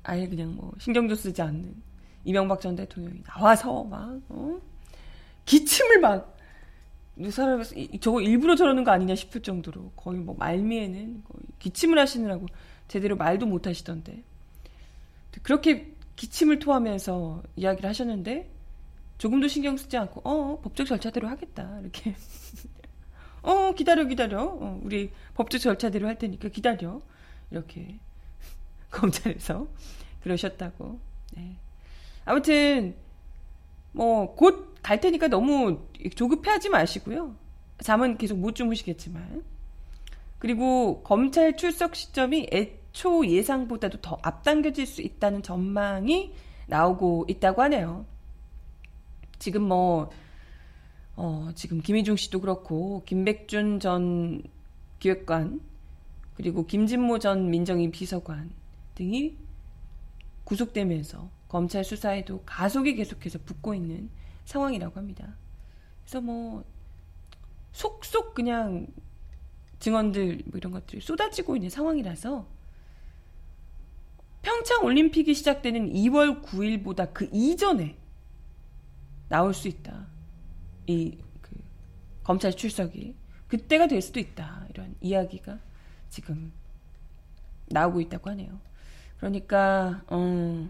아예 0.03 0.27
그냥 0.27 0.55
뭐 0.55 0.71
신경도 0.79 1.15
쓰지 1.15 1.41
않는 1.41 1.75
이명박 2.25 2.61
전 2.61 2.75
대통령이 2.75 3.23
나와서 3.23 3.83
막 3.83 4.21
어? 4.29 4.61
기침을 5.45 5.99
막 5.99 6.37
사람 7.29 7.61
저거 7.99 8.21
일부러 8.21 8.55
저러는 8.55 8.83
거 8.83 8.91
아니냐 8.91 9.15
싶을 9.15 9.41
정도로 9.41 9.91
거의 9.95 10.19
뭐 10.19 10.35
말미에는 10.35 11.23
거의 11.23 11.43
기침을 11.59 11.99
하시느라고 11.99 12.47
제대로 12.87 13.15
말도 13.15 13.45
못 13.45 13.67
하시던데 13.67 14.23
그렇게 15.41 15.92
기침을 16.15 16.59
토하면서 16.59 17.43
이야기를 17.55 17.89
하셨는데 17.89 18.49
조금도 19.17 19.47
신경 19.47 19.77
쓰지 19.77 19.97
않고 19.97 20.21
어 20.23 20.59
법적 20.61 20.87
절차대로 20.87 21.27
하겠다. 21.27 21.79
이렇게. 21.81 22.15
어 23.43 23.73
기다려 23.73 24.05
기다려. 24.05 24.43
어, 24.43 24.79
우리 24.83 25.11
법적 25.35 25.61
절차대로 25.61 26.07
할 26.07 26.17
테니까 26.17 26.49
기다려. 26.49 27.01
이렇게 27.51 27.99
검찰에서 28.91 29.67
그러셨다고. 30.23 30.99
네. 31.35 31.55
아무튼 32.25 32.95
뭐 33.93 34.35
곧 34.35 34.73
갈 34.83 34.99
테니까 34.99 35.29
너무 35.29 35.79
조급해하지 36.15 36.69
마시고요. 36.69 37.35
잠은 37.79 38.17
계속 38.17 38.37
못 38.37 38.53
주무시겠지만. 38.53 39.43
그리고 40.39 41.01
검찰 41.03 41.55
출석 41.55 41.95
시점이 41.95 42.49
애 42.53 42.77
초 42.93 43.25
예상보다도 43.25 44.01
더 44.01 44.17
앞당겨질 44.21 44.85
수 44.85 45.01
있다는 45.01 45.43
전망이 45.43 46.31
나오고 46.67 47.25
있다고 47.27 47.61
하네요. 47.63 48.05
지금 49.39 49.63
뭐, 49.63 50.09
어, 51.15 51.49
지금 51.55 51.81
김희중 51.81 52.15
씨도 52.15 52.39
그렇고, 52.39 53.03
김백준 53.05 53.79
전 53.79 54.41
기획관, 54.99 55.59
그리고 56.35 56.65
김진모 56.65 57.19
전 57.19 57.49
민정인 57.49 57.91
비서관 57.91 58.51
등이 58.95 59.35
구속되면서 60.45 61.29
검찰 61.47 61.83
수사에도 61.83 62.41
가속이 62.45 62.95
계속해서 62.95 63.39
붙고 63.45 63.73
있는 63.73 64.09
상황이라고 64.45 64.97
합니다. 64.97 65.35
그래서 66.03 66.21
뭐, 66.21 66.63
속속 67.71 68.35
그냥 68.35 68.87
증언들, 69.79 70.43
뭐 70.45 70.57
이런 70.57 70.71
것들이 70.71 71.01
쏟아지고 71.01 71.55
있는 71.55 71.69
상황이라서, 71.69 72.52
평창 74.43 74.83
올림픽이 74.83 75.33
시작되는 75.33 75.91
2월 75.93 76.43
9일보다 76.43 77.11
그 77.13 77.27
이전에 77.31 77.97
나올 79.29 79.53
수 79.53 79.67
있다. 79.67 80.05
이 80.85 81.17
그, 81.41 81.55
검찰 82.23 82.53
출석이 82.55 83.15
그때가 83.47 83.87
될 83.87 84.01
수도 84.01 84.19
있다. 84.19 84.67
이런 84.69 84.95
이야기가 85.01 85.57
지금 86.09 86.51
나오고 87.67 88.01
있다고 88.01 88.29
하네요. 88.31 88.59
그러니까 89.17 90.03
어, 90.07 90.69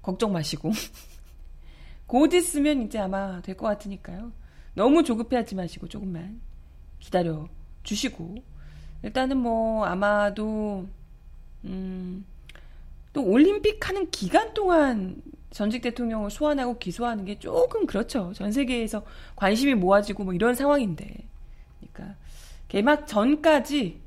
걱정 0.00 0.32
마시고 0.32 0.72
곧 2.06 2.32
있으면 2.32 2.82
이제 2.82 2.98
아마 2.98 3.42
될 3.42 3.54
것 3.56 3.66
같으니까요. 3.66 4.32
너무 4.74 5.04
조급해하지 5.04 5.54
마시고 5.54 5.88
조금만 5.88 6.40
기다려 6.98 7.46
주시고 7.82 8.36
일단은 9.02 9.36
뭐 9.36 9.84
아마도 9.84 10.86
음, 11.64 12.24
또 13.12 13.24
올림픽 13.24 13.88
하는 13.88 14.10
기간 14.10 14.54
동안 14.54 15.22
전직 15.50 15.82
대통령을 15.82 16.30
소환하고 16.30 16.78
기소하는 16.78 17.24
게 17.24 17.38
조금 17.38 17.86
그렇죠. 17.86 18.32
전 18.34 18.52
세계에서 18.52 19.04
관심이 19.34 19.74
모아지고 19.74 20.24
뭐 20.24 20.34
이런 20.34 20.54
상황인데. 20.54 21.26
그러니까 21.80 22.16
개막 22.68 23.06
전까지 23.06 24.00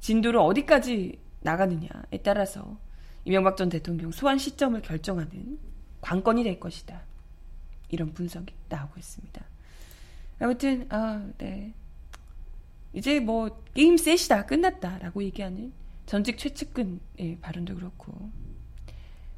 진도를 0.00 0.38
어디까지 0.40 1.18
나가느냐에 1.40 2.18
따라서 2.22 2.76
이명박 3.24 3.56
전 3.56 3.68
대통령 3.68 4.10
소환 4.10 4.38
시점을 4.38 4.80
결정하는 4.82 5.58
관건이 6.00 6.44
될 6.44 6.60
것이다. 6.60 7.00
이런 7.88 8.12
분석이 8.12 8.54
나오고 8.68 8.94
있습니다. 8.98 9.44
아무튼 10.40 10.86
아, 10.90 11.26
네. 11.38 11.72
이제 12.94 13.20
뭐 13.20 13.62
게임 13.74 13.96
셋이다 13.96 14.46
끝났다라고 14.46 15.22
얘기하는 15.24 15.72
전직 16.06 16.38
최측근의 16.38 17.38
발언도 17.40 17.74
그렇고 17.74 18.30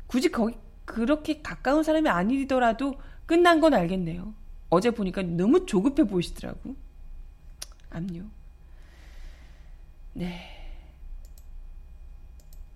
굳이 0.07 0.31
거기 0.31 0.57
그렇게 0.85 1.43
가까운 1.43 1.83
사람이 1.83 2.09
아니더라도 2.09 2.95
끝난 3.25 3.61
건 3.61 3.75
알겠네요. 3.75 4.35
어제 4.69 4.91
보니까 4.91 5.23
너무 5.23 5.67
조급해 5.67 6.05
보이시더라고. 6.05 6.77
압류. 7.91 8.25
네. 10.13 10.53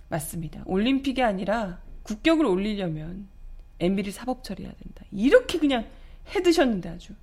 맞습니다. 0.09 0.63
올림픽이 0.67 1.23
아니라 1.23 1.81
국격을 2.03 2.45
올리려면 2.45 3.29
MB를 3.79 4.13
사법 4.13 4.43
처리해야 4.43 4.73
된다. 4.73 5.05
이렇게 5.13 5.59
그냥 5.59 5.87
해드셨는데 6.35 6.89
아주. 6.89 7.15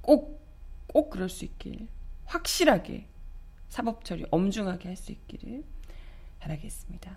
꼭, 0.00 0.44
꼭 0.88 1.10
그럴 1.10 1.28
수 1.28 1.44
있길. 1.44 1.86
확실하게 2.26 3.06
사법 3.68 4.04
처리 4.04 4.24
엄중하게 4.30 4.88
할 4.88 4.96
수 4.96 5.12
있기를 5.12 5.64
바라겠습니다. 6.40 7.16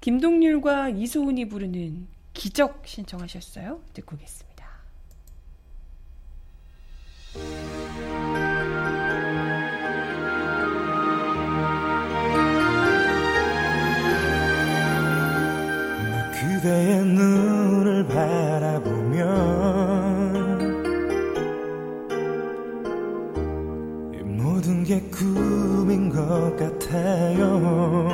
김동률과 0.00 0.90
이소은이 0.90 1.48
부르는 1.48 2.08
기적 2.32 2.86
신청하셨어요. 2.86 3.82
듣고 3.92 4.16
오겠습니다. 4.16 4.50
그대의 16.32 17.04
눈을 17.04 18.06
바라보 18.06 18.89
같아요. 26.56 28.08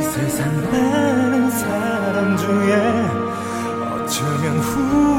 세상 0.00 0.54
많은 0.70 1.50
사람 1.50 2.36
중에 2.36 2.74
어쩌면 3.92 4.58
우 4.58 5.13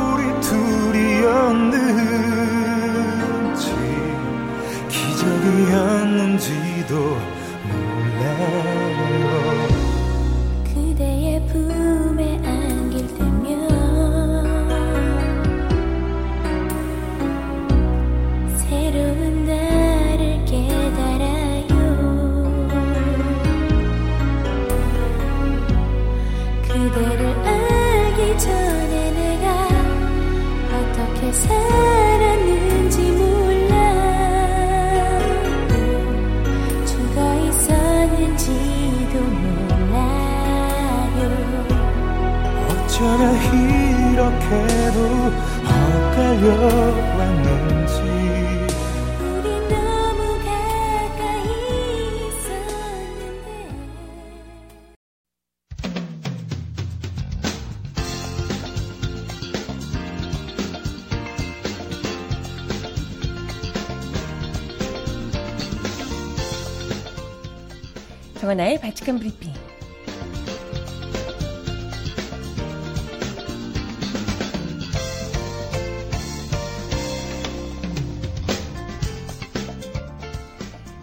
정하나의 68.46 68.80
발칙한 68.80 69.18
브리핑. 69.18 69.52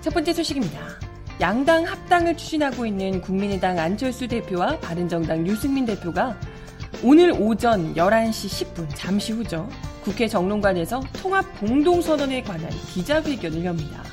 첫 0.00 0.14
번째 0.14 0.32
소식입니다. 0.32 0.78
양당 1.40 1.84
합당을 1.84 2.36
추진하고 2.36 2.86
있는 2.86 3.20
국민의당 3.20 3.76
안철수 3.76 4.28
대표와 4.28 4.78
바른정당 4.78 5.44
유승민 5.48 5.84
대표가 5.84 6.38
오늘 7.02 7.32
오전 7.32 7.92
11시 7.94 8.66
10분 8.66 8.86
잠시 8.94 9.32
후죠. 9.32 9.68
국회 10.04 10.28
정론관에서 10.28 11.02
통합 11.20 11.44
공동선언에 11.58 12.42
관한 12.42 12.70
기자회견을 12.94 13.64
엽니다. 13.64 14.04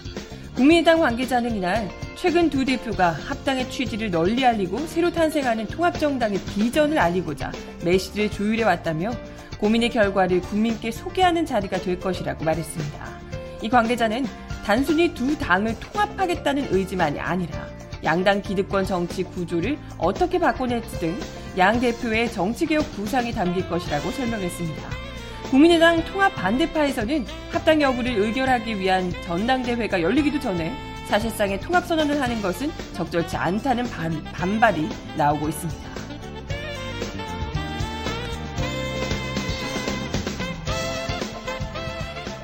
국민의당 0.56 1.00
관계자는 1.00 1.56
이날 1.56 1.88
최근 2.22 2.50
두 2.50 2.66
대표가 2.66 3.12
합당의 3.12 3.70
취지를 3.70 4.12
널리 4.12 4.46
알리고 4.46 4.78
새로 4.88 5.10
탄생하는 5.10 5.68
통합정당의 5.68 6.40
비전을 6.54 7.00
알리고자 7.00 7.52
메시지를 7.86 8.30
조율해 8.30 8.64
왔다며 8.64 9.12
고민의 9.58 9.90
결과를 9.90 10.42
국민께 10.42 10.92
소개하는 10.92 11.46
자리가 11.46 11.78
될 11.78 12.00
것이라고 12.00 12.44
말했습니다. 12.44 13.20
이 13.62 13.70
관계자는 13.70 14.26
단순히 14.66 15.14
두 15.14 15.38
당을 15.38 15.80
통합하겠다는 15.80 16.68
의지만이 16.72 17.20
아니라 17.20 17.68
양당 18.04 18.42
기득권 18.42 18.86
정치 18.86 19.24
구조를 19.24 19.78
어떻게 19.98 20.40
바꿔낼지 20.40 21.00
등 21.00 21.40
양 21.58 21.80
대표의 21.80 22.32
정치개혁 22.32 22.96
구상이 22.96 23.34
담길 23.34 23.68
것이라고 23.68 24.12
설명했습니다. 24.12 24.90
국민의당 25.50 26.06
통합 26.06 26.34
반대파에서는 26.36 27.26
합당 27.52 27.82
여부를 27.82 28.12
의결하기 28.18 28.80
위한 28.80 29.12
전당대회가 29.26 30.02
열리기도 30.02 30.40
전에 30.40 30.72
사실상의 31.10 31.60
통합선언을 31.60 32.22
하는 32.22 32.40
것은 32.40 32.72
적절치 32.94 33.36
않다는 33.36 33.90
반, 33.90 34.24
반발이 34.26 34.88
나오고 35.18 35.50
있습니다. 35.50 35.90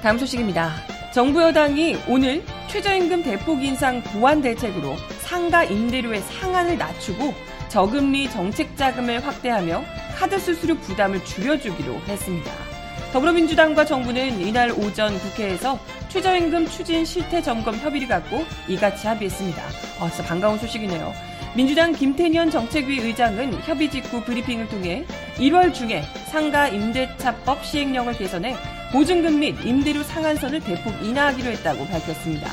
다음 0.01 0.17
소식입니다. 0.17 0.71
정부 1.13 1.43
여당이 1.43 1.97
오늘 2.07 2.43
최저임금 2.67 3.21
대폭 3.23 3.63
인상 3.63 4.01
보완 4.01 4.41
대책으로 4.41 4.95
상가 5.21 5.63
임대료의 5.63 6.21
상한을 6.21 6.77
낮추고 6.79 7.33
저금리 7.69 8.29
정책 8.31 8.75
자금을 8.75 9.25
확대하며 9.25 9.83
카드 10.15 10.39
수수료 10.39 10.75
부담을 10.77 11.23
줄여주기로 11.23 12.01
했습니다. 12.07 12.51
더불어민주당과 13.13 13.85
정부는 13.85 14.41
이날 14.41 14.71
오전 14.71 15.17
국회에서 15.19 15.79
최저임금 16.15 16.67
추진 16.69 17.03
실태 17.03 17.41
점검 17.41 17.75
협의를 17.75 18.07
갖고 18.07 18.45
이같이 18.69 19.05
합의했습니다. 19.05 19.61
어, 19.99 20.07
진짜 20.07 20.23
반가운 20.23 20.57
소식이네요. 20.57 21.13
민주당 21.57 21.91
김태년 21.91 22.49
정책위 22.49 23.01
의장은 23.01 23.51
협의 23.63 23.91
직후 23.91 24.23
브리핑을 24.23 24.69
통해 24.69 25.03
1월 25.35 25.73
중에 25.73 26.03
상가 26.27 26.69
임대차법 26.69 27.65
시행령을 27.65 28.13
개선해 28.13 28.55
보증금 28.93 29.41
및 29.41 29.57
임대료 29.65 30.03
상한선을 30.03 30.61
대폭 30.61 30.93
인하하기로 31.03 31.51
했다고 31.51 31.85
밝혔습니다. 31.85 32.49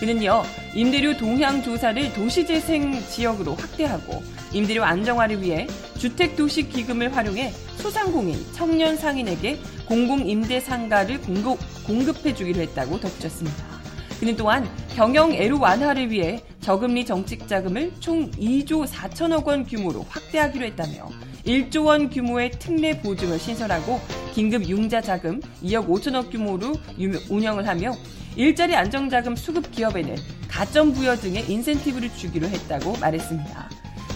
그는요, 0.00 0.42
임대료 0.78 1.16
동향 1.16 1.60
조사를 1.60 2.12
도시재생 2.12 2.92
지역으로 3.08 3.56
확대하고 3.56 4.22
임대료 4.52 4.84
안정화를 4.84 5.42
위해 5.42 5.66
주택도시기금을 5.98 7.16
활용해 7.16 7.50
소상공인, 7.78 8.38
청년 8.52 8.96
상인에게 8.96 9.58
공공임대 9.86 10.60
상가를 10.60 11.20
공급, 11.22 11.58
공급해주기로 11.84 12.60
했다고 12.60 13.00
덧붙였습니다. 13.00 13.64
그는 14.20 14.36
또한 14.36 14.70
경영 14.94 15.32
애로 15.32 15.58
완화를 15.58 16.12
위해 16.12 16.44
저금리 16.60 17.04
정책 17.04 17.48
자금을 17.48 17.90
총 17.98 18.30
2조 18.30 18.86
4천억 18.86 19.46
원 19.46 19.64
규모로 19.64 20.06
확대하기로 20.08 20.64
했다며 20.64 21.08
1조 21.44 21.86
원 21.86 22.08
규모의 22.08 22.52
특례 22.52 23.00
보증을 23.00 23.40
신설하고 23.40 24.00
긴급 24.32 24.68
융자 24.68 25.00
자금 25.00 25.40
2억 25.60 25.88
5천억 25.88 26.30
규모로 26.30 26.74
운영을 27.30 27.66
하며 27.66 27.96
일자리 28.38 28.76
안정자금 28.76 29.34
수급 29.34 29.72
기업에는 29.72 30.14
가점 30.46 30.92
부여 30.92 31.16
등의 31.16 31.50
인센티브를 31.50 32.08
주기로 32.14 32.46
했다고 32.46 32.96
말했습니다. 32.98 33.68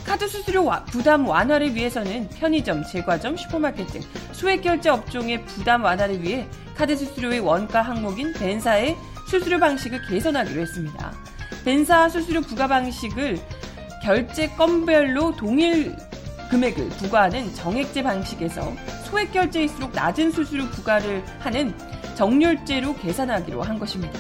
카드 0.04 0.28
수수료 0.28 0.70
부담 0.86 1.26
완화를 1.26 1.74
위해서는 1.74 2.28
편의점, 2.28 2.84
제과점, 2.84 3.36
슈퍼마켓 3.36 3.88
등 3.88 4.00
소액 4.30 4.62
결제 4.62 4.90
업종의 4.90 5.44
부담 5.44 5.82
완화를 5.82 6.22
위해 6.22 6.46
카드 6.76 6.96
수수료의 6.96 7.40
원가 7.40 7.82
항목인 7.82 8.32
벤사의 8.34 8.96
수수료 9.28 9.58
방식을 9.58 10.06
개선하기로 10.06 10.60
했습니다. 10.60 11.12
벤사 11.64 12.08
수수료 12.08 12.42
부과 12.42 12.68
방식을 12.68 13.40
결제 14.04 14.48
건별로 14.50 15.34
동일 15.34 15.96
금액을 16.48 16.90
부과하는 16.90 17.52
정액제 17.54 18.04
방식에서 18.04 18.72
소액 19.04 19.32
결제일수록 19.32 19.92
낮은 19.92 20.30
수수료 20.30 20.66
부과를 20.66 21.24
하는 21.40 21.74
정률제로 22.14 22.94
계산하기로 22.96 23.62
한 23.62 23.78
것입니다. 23.78 24.18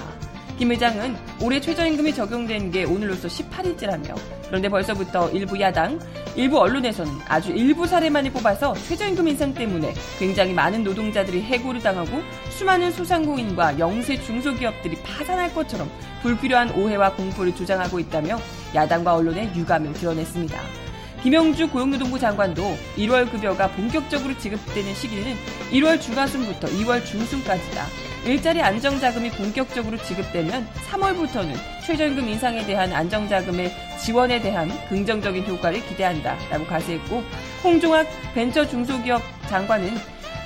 김 0.58 0.70
회장은 0.70 1.16
올해 1.40 1.60
최저임금이 1.60 2.14
적용된 2.14 2.70
게 2.70 2.84
오늘로서 2.84 3.26
18일째라며 3.26 4.14
그런데 4.46 4.68
벌써부터 4.68 5.30
일부 5.30 5.58
야당, 5.60 5.98
일부 6.36 6.60
언론에서는 6.60 7.10
아주 7.26 7.50
일부 7.52 7.86
사례만을 7.86 8.30
뽑아서 8.32 8.74
최저임금 8.74 9.26
인상 9.28 9.52
때문에 9.54 9.92
굉장히 10.18 10.52
많은 10.52 10.84
노동자들이 10.84 11.42
해고를 11.42 11.80
당하고 11.80 12.20
수많은 12.50 12.92
소상공인과 12.92 13.78
영세 13.78 14.20
중소기업들이 14.20 15.02
파산할 15.02 15.54
것처럼 15.54 15.90
불필요한 16.22 16.70
오해와 16.72 17.14
공포를 17.14 17.54
조장하고 17.54 17.98
있다며 17.98 18.38
야당과 18.74 19.16
언론의 19.16 19.56
유감을 19.56 19.94
드러냈습니다. 19.94 20.81
김영주 21.22 21.68
고용노동부 21.68 22.18
장관도 22.18 22.76
1월 22.96 23.30
급여가 23.30 23.68
본격적으로 23.68 24.36
지급되는 24.36 24.92
시기는 24.92 25.36
1월 25.70 26.00
중하순부터 26.00 26.66
2월 26.66 27.04
중순까지다. 27.04 27.86
일자리 28.26 28.60
안정자금이 28.60 29.30
본격적으로 29.30 29.96
지급되면 29.98 30.66
3월부터는 30.90 31.54
최저임금 31.86 32.28
인상에 32.28 32.66
대한 32.66 32.92
안정자금의 32.92 33.72
지원에 34.04 34.40
대한 34.40 34.68
긍정적인 34.88 35.46
효과를 35.46 35.84
기대한다 35.86 36.36
라고 36.50 36.66
가세했고 36.66 37.22
홍종학 37.62 38.08
벤처 38.34 38.66
중소기업 38.66 39.22
장관은 39.48 39.94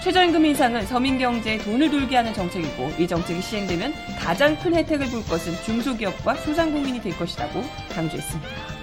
최저임금 0.03 0.45
인상은 0.45 0.87
서민경제에 0.87 1.59
돈을 1.59 1.91
돌게 1.91 2.17
하는 2.17 2.35
정책이고 2.35 2.93
이 2.99 3.09
정책이 3.09 3.41
시행되면 3.41 3.95
가장 4.19 4.57
큰 4.59 4.75
혜택을 4.75 5.09
볼 5.09 5.25
것은 5.25 5.55
중소기업과 5.65 6.35
소상공인이 6.35 7.01
될 7.01 7.17
것이라고 7.17 7.65
강조했습니다. 7.95 8.76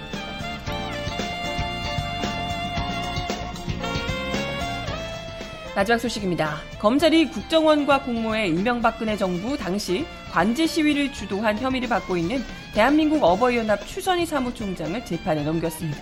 마지막 5.74 5.98
소식입니다. 5.98 6.60
검찰이 6.78 7.30
국정원과 7.30 8.02
공모해 8.02 8.46
이명박근혜 8.46 9.16
정부 9.16 9.56
당시 9.56 10.06
관제 10.30 10.68
시위를 10.68 11.12
주도한 11.12 11.58
혐의를 11.58 11.88
받고 11.88 12.16
있는 12.16 12.44
대한민국 12.72 13.24
어버이연합 13.24 13.84
추선희 13.84 14.24
사무총장을 14.24 15.04
재판에 15.04 15.42
넘겼습니다. 15.42 16.00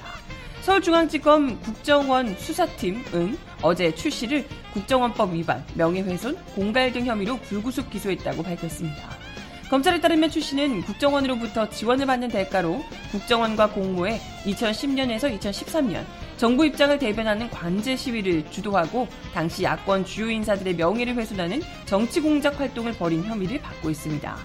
서울중앙지검 0.61 1.61
국정원 1.61 2.37
수사팀은 2.37 3.39
어제 3.63 3.95
추 3.95 4.11
씨를 4.11 4.47
국정원법 4.75 5.33
위반, 5.33 5.65
명예훼손, 5.75 6.37
공갈 6.55 6.93
등 6.93 7.07
혐의로 7.07 7.39
불구속 7.39 7.89
기소했다고 7.89 8.43
밝혔습니다. 8.43 9.23
검찰에 9.71 10.03
따르면 10.03 10.29
추 10.29 10.43
씨는 10.43 10.83
국정원으로부터 10.83 11.71
지원을 11.71 12.05
받는 12.05 12.29
대가로 12.29 12.85
국정원과 13.11 13.71
공모해 13.71 14.21
2010년에서 14.45 15.37
2013년 15.41 16.05
정부 16.43 16.67
입장을 16.67 16.99
대변하는 16.99 17.49
관제 17.51 17.95
시위를 17.95 18.51
주도하고 18.51 19.07
당시 19.33 19.63
야권 19.63 20.05
주요 20.05 20.29
인사들의 20.29 20.75
명예를 20.75 21.15
훼손하는 21.15 21.63
정치 21.87 22.21
공작 22.21 22.59
활동을 22.59 22.95
벌인 22.95 23.23
혐의를 23.23 23.63
받고 23.63 23.91
있습니다. 23.91 24.37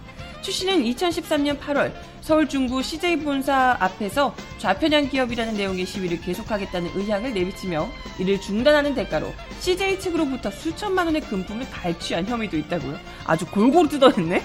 추 0.43 0.51
씨는 0.51 0.83
2013년 0.83 1.59
8월 1.59 1.91
서울 2.21 2.47
중구 2.47 2.83
CJ 2.83 3.21
본사 3.21 3.75
앞에서 3.79 4.35
좌편향 4.59 5.09
기업이라는 5.09 5.55
내용의 5.55 5.87
시위를 5.87 6.21
계속하겠다는 6.21 6.91
의향을 6.93 7.33
내비치며 7.33 7.87
이를 8.19 8.39
중단하는 8.41 8.93
대가로 8.93 9.33
CJ 9.61 9.99
측으로부터 9.99 10.51
수천만 10.51 11.07
원의 11.07 11.21
금품을 11.21 11.67
갈취한 11.71 12.27
혐의도 12.27 12.57
있다고요. 12.57 12.95
아주 13.25 13.47
골고루 13.47 13.89
뜯어냈네. 13.89 14.43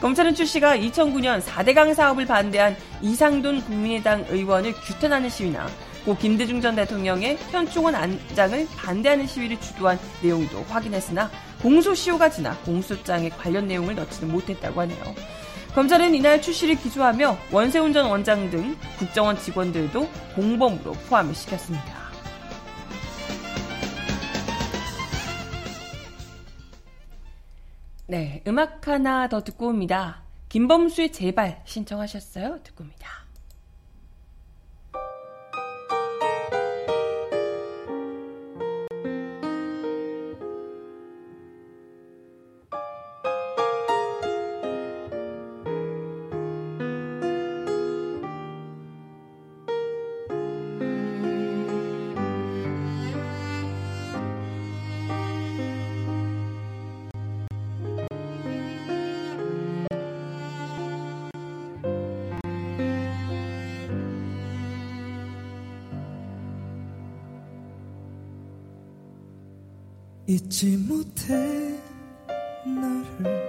검찰은 0.00 0.34
추 0.34 0.46
씨가 0.46 0.78
2009년 0.78 1.42
4대강 1.42 1.92
사업을 1.92 2.24
반대한 2.24 2.74
이상돈 3.02 3.64
국민의당 3.64 4.24
의원을 4.30 4.72
규탄하는 4.72 5.28
시위나 5.28 5.66
고 6.06 6.16
김대중 6.16 6.60
전 6.60 6.76
대통령의 6.76 7.36
현충원 7.50 7.96
안장을 7.96 8.68
반대하는 8.76 9.26
시위를 9.26 9.60
주도한 9.60 9.98
내용도 10.22 10.62
확인했으나 10.62 11.28
공소시효가 11.60 12.30
지나 12.30 12.56
공소장에 12.58 13.28
관련 13.30 13.66
내용을 13.66 13.96
넣지는 13.96 14.32
못했다고 14.32 14.82
하네요. 14.82 15.02
검찰은 15.74 16.14
이날 16.14 16.40
추 16.40 16.52
씨를 16.52 16.76
기소하며 16.76 17.36
원세훈 17.50 17.92
전 17.92 18.08
원장 18.08 18.48
등 18.50 18.76
국정원 19.00 19.36
직원들도 19.36 20.08
공범으로 20.36 20.92
포함을 20.92 21.34
시켰습니다. 21.34 22.06
네, 28.06 28.44
음악 28.46 28.86
하나 28.86 29.28
더 29.28 29.42
듣고 29.42 29.66
옵니다. 29.66 30.22
김범수의 30.50 31.10
제발 31.10 31.62
신청하셨어요? 31.64 32.60
듣고 32.62 32.84
옵니다. 32.84 33.25
잊지 70.36 70.76
못해 70.86 71.34
너를 72.66 73.48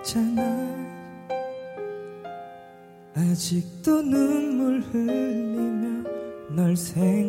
있잖아. 0.00 0.42
아직도 3.14 4.02
눈물 4.02 4.80
흘리며 4.80 6.10
널 6.50 6.76
생각 6.76 7.23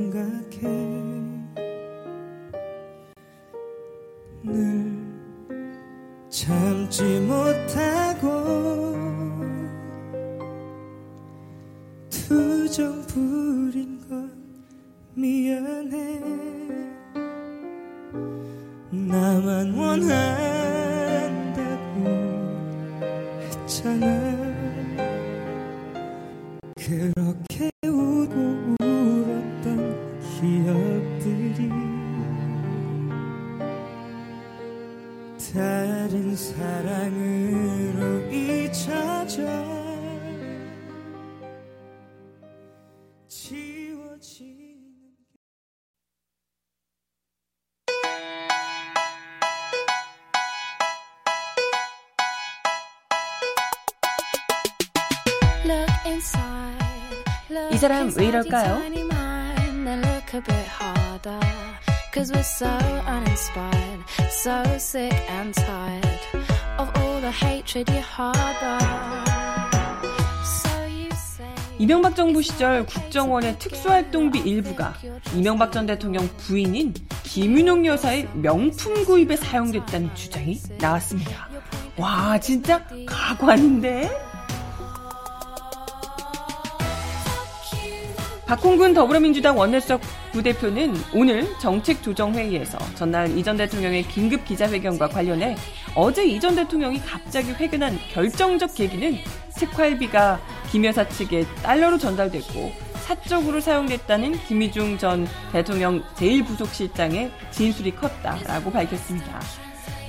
다른 35.56 36.36
사랑으로 36.36 38.30
잊혀져 38.30 39.42
지워지는 43.30 44.76
Look 55.64 55.90
inside. 56.06 57.24
Look 57.50 57.74
이 57.74 57.78
사람 57.78 58.12
왜 58.18 58.26
이럴까요? 58.26 58.82
Cause 62.16 62.32
we're 62.32 62.44
so 62.44 62.66
uninspired, 62.66 64.00
so 64.30 64.64
sick 64.78 65.12
and 65.30 65.54
tired 65.54 66.22
of 66.78 66.90
all 66.96 67.20
the 67.20 67.30
hatred 67.30 67.90
you 67.90 68.00
harbor. 68.00 68.80
So 70.46 70.86
you 70.86 71.10
say. 71.12 71.46
이명박 71.78 72.16
정부 72.16 72.42
시절 72.42 72.86
국정원의 72.86 73.60
특수활동비 73.60 74.40
일부가 74.40 74.94
이명박 75.36 75.74
전 75.74 75.88
대통령 75.88 76.30
부인인 76.38 76.94
김윤옥 77.24 77.86
여사의 77.86 78.30
명품 78.34 79.04
구입에 79.04 79.36
사용됐다는 79.36 80.16
주장이 80.16 80.62
나왔습니다. 80.80 81.50
와, 81.98 82.40
진짜 82.40 82.82
가관인데? 83.06 84.35
박홍근 88.46 88.94
더불어민주당 88.94 89.58
원내수석 89.58 90.02
부대표는 90.32 90.94
오늘 91.14 91.48
정책조정회의에서 91.60 92.78
전날 92.96 93.36
이 93.36 93.44
전 93.44 93.58
대통령의 93.58 94.04
긴급 94.04 94.46
기자회견과 94.46 95.08
관련해 95.10 95.56
어제 95.96 96.26
이 96.26 96.40
전 96.40 96.56
대통령이 96.56 97.00
갑자기 97.00 97.52
회견한 97.52 97.98
결정적 98.12 98.76
계기는 98.76 99.18
특활비가 99.56 100.40
김 100.72 100.86
여사 100.86 101.08
측에 101.08 101.46
달러로 101.64 101.98
전달됐고 101.98 102.72
사적으로 103.06 103.62
사용됐다는 103.62 104.34
김희중 104.48 104.98
전 105.00 105.28
대통령 105.52 106.04
제1부속실장의 106.16 107.32
진술이 107.52 107.92
컸다라고 107.96 108.72
밝혔습니다. 108.72 109.40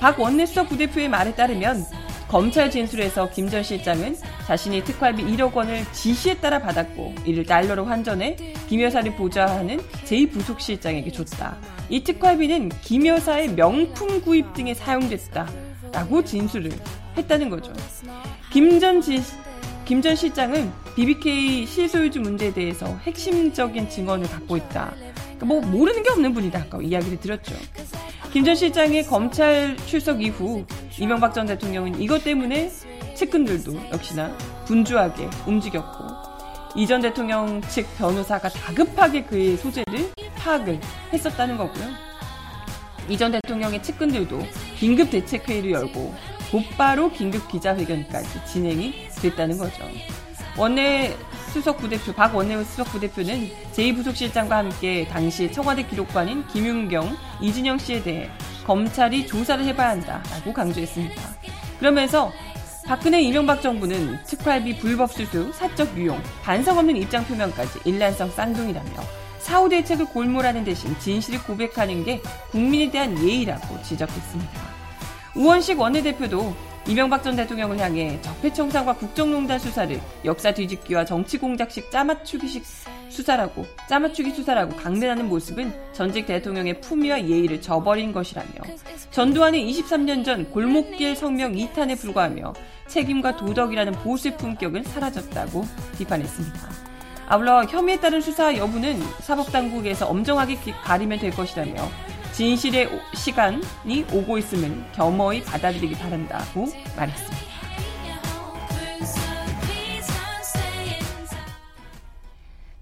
박 0.00 0.18
원내수석 0.20 0.68
부대표의 0.68 1.08
말에 1.08 1.34
따르면 1.34 1.84
검찰 2.28 2.70
진술에서 2.70 3.30
김전 3.30 3.62
실장은 3.62 4.16
자신이 4.46 4.82
특활비 4.82 5.22
1억 5.24 5.54
원을 5.54 5.84
지시에 5.92 6.38
따라 6.38 6.58
받았고 6.60 7.14
이를 7.24 7.44
달러로 7.44 7.84
환전해 7.84 8.36
김 8.68 8.80
여사를 8.80 9.14
보좌하는 9.14 9.78
제2부속실장에게 10.04 11.12
줬다. 11.12 11.56
이 11.88 12.02
특활비는 12.02 12.70
김 12.82 13.06
여사의 13.06 13.54
명품 13.54 14.20
구입 14.20 14.54
등에 14.54 14.74
사용됐다 14.74 15.48
라고 15.92 16.24
진술을 16.24 16.72
했다는 17.16 17.48
거죠. 17.48 17.72
김전 18.52 19.02
김전 19.84 20.16
실장은 20.16 20.72
BBK 20.96 21.64
실소유주 21.64 22.20
문제에 22.20 22.52
대해서 22.52 22.86
핵심적인 23.04 23.88
증언을 23.88 24.26
갖고 24.28 24.56
있다. 24.56 24.92
그러니까 25.38 25.46
뭐 25.46 25.60
모르는 25.60 26.02
게 26.02 26.10
없는 26.10 26.32
분이다. 26.34 26.58
아까 26.60 26.78
이야기를 26.80 27.20
드렸죠. 27.20 27.54
김 28.32 28.44
전 28.44 28.54
실장의 28.54 29.06
검찰 29.06 29.76
출석 29.86 30.22
이후 30.22 30.64
이명박 30.98 31.32
전 31.34 31.46
대통령은 31.46 32.00
이것 32.00 32.22
때문에 32.24 32.70
측근들도 33.14 33.74
역시나 33.92 34.36
분주하게 34.66 35.28
움직였고 35.46 36.04
이 36.76 36.86
전 36.86 37.00
대통령 37.00 37.62
측 37.62 37.86
변호사가 37.96 38.50
다급하게 38.50 39.24
그의 39.24 39.56
소재를 39.56 40.10
파악을 40.36 40.78
했었다는 41.12 41.56
거고요. 41.56 41.84
이 43.08 43.16
전 43.16 43.32
대통령의 43.32 43.82
측근들도 43.82 44.42
긴급 44.78 45.10
대책회의를 45.10 45.70
열고 45.70 46.14
곧바로 46.50 47.10
긴급 47.10 47.48
기자회견까지 47.48 48.44
진행이 48.44 49.08
됐다는 49.22 49.56
거죠. 49.58 49.82
원내 50.58 51.16
수석 51.56 51.78
부대표 51.78 52.12
박 52.12 52.36
원내 52.36 52.62
수석 52.64 52.88
부대표는 52.88 53.48
제2부속실장과 53.72 54.50
함께 54.50 55.08
당시 55.08 55.50
청와대 55.50 55.82
기록관인 55.86 56.46
김윤경, 56.48 57.16
이진영 57.40 57.78
씨에 57.78 58.02
대해 58.02 58.30
검찰이 58.66 59.26
조사를 59.26 59.64
해봐야 59.64 59.88
한다라고 59.88 60.52
강조했습니다. 60.52 61.22
그러면서 61.78 62.30
박근혜 62.86 63.22
이명박 63.22 63.62
정부는 63.62 64.22
특활비 64.24 64.76
불법 64.76 65.10
수수, 65.14 65.50
사적 65.54 65.96
유용, 65.96 66.22
반성 66.42 66.76
없는 66.76 66.94
입장 66.98 67.24
표명까지 67.24 67.80
일란성 67.86 68.28
쌍둥이라며 68.28 68.90
사후 69.38 69.70
대책을 69.70 70.04
골몰하는 70.10 70.62
대신 70.62 70.94
진실을 70.98 71.42
고백하는 71.44 72.04
게 72.04 72.20
국민에 72.50 72.90
대한 72.90 73.18
예의라고 73.26 73.80
지적했습니다. 73.82 74.60
우원식 75.34 75.80
원내대표도 75.80 76.54
이명박 76.88 77.24
전 77.24 77.34
대통령을 77.34 77.80
향해 77.80 78.20
적폐청산과 78.22 78.94
국정농단 78.94 79.58
수사를 79.58 80.00
역사 80.24 80.52
뒤집기와 80.54 81.04
정치 81.04 81.36
공작식 81.36 81.90
짜맞추기식 81.90 82.64
수사라고 83.08 83.66
짜맞추기 83.88 84.30
수사라고 84.30 84.76
강변하는 84.76 85.28
모습은 85.28 85.72
전직 85.92 86.26
대통령의 86.26 86.80
품위와 86.80 87.22
예의를 87.22 87.60
저버린 87.60 88.12
것이라며 88.12 88.50
전두환의 89.10 89.68
23년 89.68 90.24
전 90.24 90.48
골목길 90.52 91.16
성명 91.16 91.54
2탄에 91.54 91.98
불과하며 91.98 92.54
책임과 92.86 93.36
도덕이라는 93.36 93.92
보수의 93.94 94.36
품격은 94.36 94.84
사라졌다고 94.84 95.64
비판했습니다. 95.98 96.86
아울러 97.28 97.64
혐의에 97.64 97.98
따른 97.98 98.20
수사 98.20 98.56
여부는 98.56 99.02
사법당국에서 99.22 100.06
엄정하게 100.06 100.56
가리면 100.84 101.18
될 101.18 101.32
것이라며 101.32 101.74
진실의 102.36 102.86
오- 102.94 103.00
시간이 103.14 104.04
오고 104.12 104.36
있음을 104.36 104.92
겸허히 104.92 105.42
받아들이기 105.42 105.94
바란다고 105.94 106.66
말했습니다. 106.94 107.46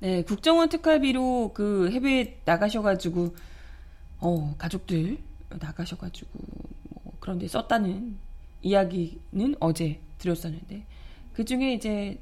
네, 0.01 0.23
국정원 0.25 0.69
특활비로 0.69 1.53
그 1.55 1.89
해외 1.93 2.41
나가셔가지고 2.45 3.37
어 4.19 4.55
가족들 4.59 5.19
나가셔가지고 5.61 6.31
뭐 7.05 7.13
그런 7.21 7.39
데 7.39 7.47
썼다는 7.47 8.19
이야기는 8.61 9.55
어제 9.61 10.01
들었었는데 10.19 10.85
그 11.33 11.45
중에 11.45 11.75
이제 11.75 12.19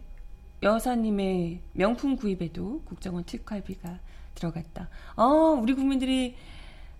여사님의 0.63 1.61
명품 1.73 2.17
구입에도 2.17 2.83
국정원 2.85 3.25
특활비가 3.25 4.01
들어갔다. 4.35 4.91
어, 5.17 5.25
우리 5.61 5.73
국민들이 5.73 6.37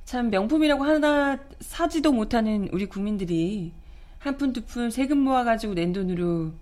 참 0.05 0.31
명품이라고 0.31 0.85
하나 0.85 1.39
사지도 1.61 2.13
못하는 2.13 2.69
우리 2.73 2.87
국민들이 2.87 3.73
한 4.19 4.37
푼 4.37 4.53
두 4.53 4.65
푼 4.65 4.91
세금 4.91 5.19
모아가지고 5.21 5.75
낸 5.75 5.93
돈으로 5.93 6.53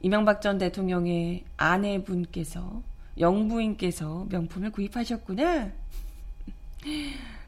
이명박 0.00 0.40
전 0.40 0.56
대통령의 0.58 1.44
아내분께서 1.56 2.82
영부인께서 3.18 4.26
명품을 4.30 4.70
구입하셨구나. 4.72 5.70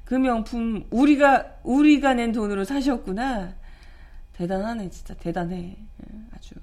그 0.05 0.15
명품 0.15 0.85
우리가 0.91 1.47
우리가 1.63 2.13
낸 2.15 2.33
돈으로 2.33 2.65
사셨구나. 2.65 3.55
대단하네 4.35 4.91
진짜 4.91 5.15
대단해 5.15 5.77
예, 5.79 6.21
아주. 6.37 6.55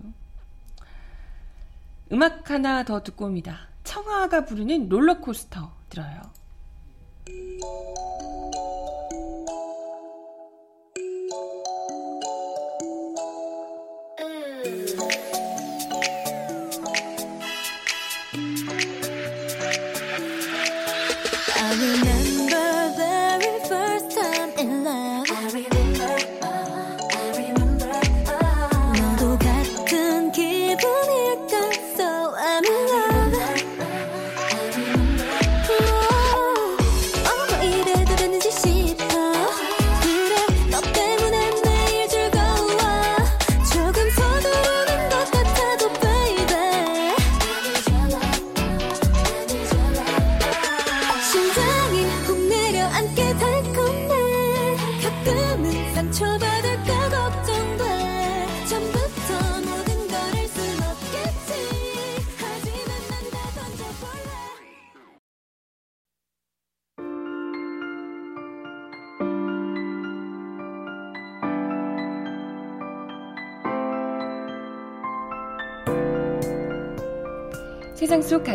음악 2.12 2.50
하나 2.52 2.84
더 2.84 3.02
듣고 3.02 3.26
옵니다. 3.26 3.68
청아가 3.84 4.46
부르는 4.46 4.90
롤러코스터 4.90 5.72
들어요. 5.90 6.22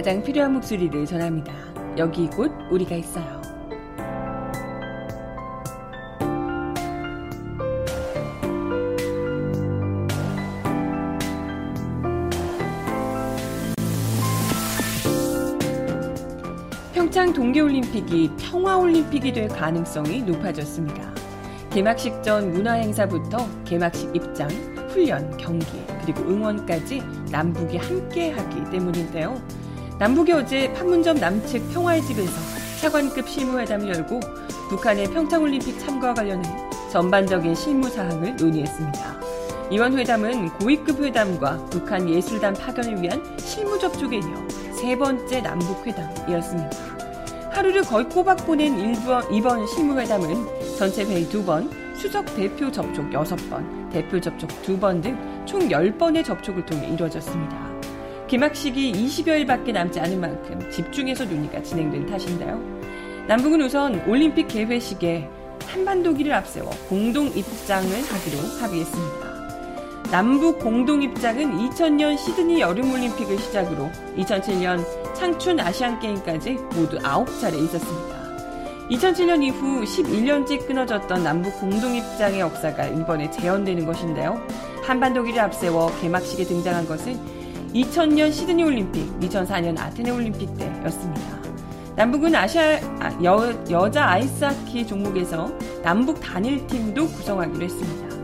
가장 0.05 0.23
필요한 0.23 0.53
목소리를 0.53 1.07
전합니다. 1.07 1.51
여기 1.97 2.27
곧 2.27 2.53
우리가 2.71 2.95
있어요. 2.95 3.41
평창 16.93 17.33
동계올림픽이 17.33 18.33
평화올림픽이 18.39 19.33
될 19.33 19.49
가능성이 19.49 20.21
높아졌습니다. 20.21 21.15
개막식 21.71 22.23
전 22.23 22.53
문화행사부터 22.53 23.39
개막식 23.65 24.15
입장, 24.15 24.51
훈련, 24.91 25.35
경기, 25.39 25.83
그리고 26.03 26.21
응원까지 26.25 27.03
남북이 27.33 27.79
함께 27.79 28.33
하기 28.33 28.71
때문인데요. 28.71 29.41
남북이 29.99 30.33
어제 30.33 30.73
판문점 30.73 31.19
남측 31.19 31.73
평화의 31.73 32.03
집에서 32.03 32.33
차관급 32.81 33.29
실무회담을 33.29 33.89
열고 33.95 34.21
북한의 34.69 35.07
평창올림픽 35.09 35.79
참가와 35.79 36.15
관련해 36.15 36.49
전반적인 36.91 37.55
실무 37.55 37.89
사항을 37.89 38.35
논의했습니다. 38.37 39.21
이번 39.71 39.97
회담은 39.97 40.49
고위급 40.59 41.01
회담과 41.01 41.65
북한 41.71 42.09
예술단 42.09 42.55
파견을 42.55 43.01
위한 43.03 43.23
실무 43.39 43.79
접촉에 43.79 44.17
이어 44.17 44.49
세 44.73 44.97
번째 44.97 45.41
남북 45.41 45.87
회담이었습니다. 45.87 46.71
하루를 47.51 47.83
거의 47.83 48.09
꼬박 48.09 48.45
보낸 48.47 48.77
1번, 48.77 49.33
이번 49.33 49.65
실무회담은 49.67 50.77
전체 50.77 51.05
회의 51.05 51.25
2번, 51.27 51.71
수석 51.97 52.27
대표 52.35 52.71
접촉 52.71 53.09
6번, 53.11 53.91
대표 53.91 54.21
접촉 54.21 54.51
2번 54.63 55.01
등총 55.01 55.69
10번의 55.69 56.25
접촉을 56.25 56.67
통해 56.67 56.89
이루어졌습니다. 56.89 57.74
개막식이 58.29 58.93
20여일밖에 58.93 59.73
남지 59.73 60.01
않은 60.01 60.21
만큼 60.21 60.71
집중해서 60.71 61.25
논의가 61.25 61.63
진행된 61.63 62.07
탓인데요. 62.07 62.61
남북은 63.27 63.61
우선 63.63 64.03
올림픽 64.09 64.49
개회식에 64.49 65.29
한반도기를 65.67 66.33
앞세워 66.33 66.71
공동 66.89 67.27
입장을 67.27 67.89
하기로 67.91 68.39
합의했습니다. 68.61 69.35
남북 70.11 70.59
공동 70.59 71.03
입장은 71.03 71.71
2000년 71.71 72.17
시드니 72.17 72.61
여름올림픽을 72.61 73.39
시작으로 73.39 73.91
2007년 74.17 74.85
창춘 75.15 75.59
아시안게임까지 75.61 76.53
모두 76.75 76.99
9차례 76.99 77.55
있었습니다. 77.65 78.15
2007년 78.91 79.43
이후 79.43 79.83
11년째 79.83 80.67
끊어졌던 80.67 81.25
남북 81.25 81.59
공동 81.59 81.97
입장의 81.97 82.41
역사가 82.41 82.87
이번에 82.89 83.31
재현되는 83.31 83.87
것인데요. 83.87 84.41
한반도기를 84.83 85.41
앞세워 85.41 85.91
개막식에 86.01 86.45
등장한 86.45 86.87
것은 86.87 87.44
2000년 87.75 88.33
시드니 88.33 88.63
올림픽, 88.63 89.05
2004년 89.19 89.77
아테네 89.77 90.11
올림픽 90.13 90.57
때였습니다. 90.57 91.43
남북은 91.97 92.33
아시아 92.33 92.79
아, 93.01 93.19
여, 93.25 93.53
여자 93.69 94.11
아이스하키 94.11 94.87
종목에서 94.87 95.47
남북 95.83 96.21
단일팀도 96.21 97.09
구성하기로 97.09 97.65
했습니다. 97.65 98.15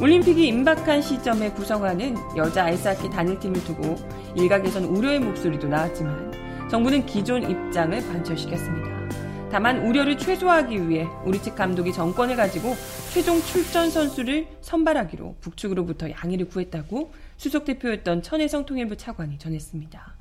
올림픽이 0.00 0.46
임박한 0.46 1.02
시점에 1.02 1.50
구성하는 1.50 2.16
여자 2.36 2.64
아이스하키 2.64 3.10
단일팀을 3.10 3.64
두고 3.64 3.96
일각에선 4.36 4.84
우려의 4.84 5.18
목소리도 5.18 5.66
나왔지만 5.66 6.68
정부는 6.70 7.04
기존 7.04 7.48
입장을 7.50 8.00
관철시켰습니다. 8.06 9.02
다만 9.50 9.84
우려를 9.84 10.16
최소화하기 10.16 10.88
위해 10.88 11.06
우리 11.26 11.42
측 11.42 11.54
감독이 11.56 11.92
정권을 11.92 12.36
가지고 12.36 12.74
최종 13.12 13.40
출전 13.42 13.90
선수를 13.90 14.46
선발하기로 14.62 15.36
북측으로부터 15.40 16.08
양해를 16.10 16.48
구했다고 16.48 17.12
수석 17.42 17.64
대표였던 17.64 18.22
천혜성 18.22 18.66
통일부 18.66 18.96
차관이 18.96 19.36
전했습니다. 19.36 20.14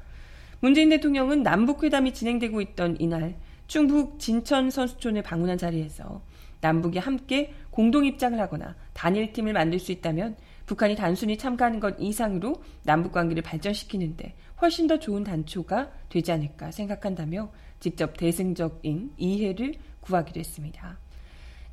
문재인 0.60 0.90
대통령은 0.90 1.44
남북회담이 1.44 2.16
진행되고 2.16 2.60
있던 2.62 2.98
이날 3.00 3.38
충북 3.68 4.18
진천 4.18 4.72
선수촌을 4.72 5.22
방문한 5.22 5.60
자리에서 5.60 6.24
남북이 6.62 6.98
함께 6.98 7.54
공동 7.70 8.06
입장을 8.06 8.40
하거나 8.40 8.76
단일팀을 8.94 9.54
만들 9.54 9.78
수 9.78 9.92
있다면 9.92 10.36
북한이 10.66 10.96
단순히 10.96 11.38
참가하는 11.38 11.80
것 11.80 11.96
이상으로 12.00 12.56
남북 12.82 13.12
관계를 13.12 13.44
발전시키는데 13.44 14.36
훨씬 14.60 14.88
더 14.88 14.98
좋은 14.98 15.24
단초가 15.24 15.92
되지 16.10 16.32
않을까 16.32 16.72
생각한다며 16.72 17.52
직접 17.80 18.18
대승적인 18.18 19.14
이해를 19.18 19.76
구하기도 20.00 20.40
했습니다. 20.40 20.98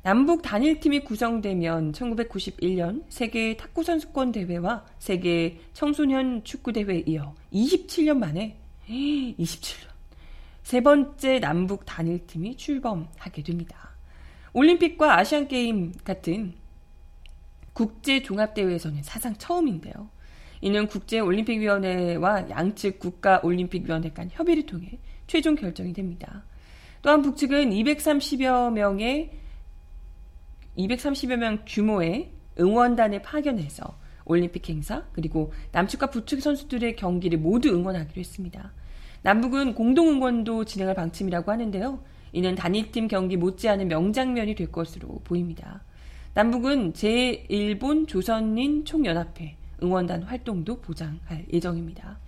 남북 0.09 0.41
단일팀이 0.41 1.01
구성되면 1.01 1.91
1991년 1.91 3.03
세계 3.09 3.55
탁구 3.55 3.83
선수권 3.83 4.31
대회와 4.31 4.83
세계 4.97 5.59
청소년 5.73 6.43
축구 6.43 6.73
대회에 6.73 7.03
이어 7.05 7.35
27년 7.53 8.17
만에 8.17 8.57
27년 8.87 9.87
세 10.63 10.81
번째 10.81 11.39
남북 11.39 11.85
단일팀이 11.85 12.57
출범하게 12.57 13.43
됩니다. 13.43 13.91
올림픽과 14.53 15.15
아시안 15.15 15.47
게임 15.47 15.93
같은 16.03 16.55
국제 17.73 18.23
종합 18.23 18.55
대회에서는 18.55 19.03
사상 19.03 19.35
처음인데요. 19.35 20.09
이는 20.61 20.87
국제 20.87 21.19
올림픽 21.19 21.59
위원회와 21.59 22.49
양측 22.49 22.97
국가 22.97 23.41
올림픽 23.43 23.85
위원회 23.85 24.09
간 24.09 24.27
협의를 24.31 24.65
통해 24.65 24.97
최종 25.27 25.53
결정이 25.53 25.93
됩니다. 25.93 26.45
또한 27.03 27.21
북측은 27.21 27.69
230여 27.69 28.73
명의 28.73 29.37
230여 30.79 31.35
명 31.35 31.59
규모의 31.67 32.31
응원단을 32.59 33.21
파견해서 33.21 33.97
올림픽 34.25 34.69
행사 34.69 35.03
그리고 35.11 35.51
남측과 35.71 36.09
북측 36.09 36.41
선수들의 36.41 36.95
경기를 36.95 37.39
모두 37.39 37.69
응원하기로 37.69 38.19
했습니다. 38.19 38.71
남북은 39.21 39.73
공동 39.73 40.09
응원도 40.09 40.65
진행할 40.65 40.95
방침이라고 40.95 41.51
하는데요. 41.51 42.01
이는 42.31 42.55
단일팀 42.55 43.07
경기 43.07 43.35
못지않은 43.37 43.87
명장면이 43.87 44.55
될 44.55 44.71
것으로 44.71 45.21
보입니다. 45.23 45.83
남북은 46.35 46.93
제1본 46.93 48.07
조선인 48.07 48.85
총연합회 48.85 49.57
응원단 49.81 50.23
활동도 50.23 50.79
보장할 50.79 51.45
예정입니다. 51.51 52.19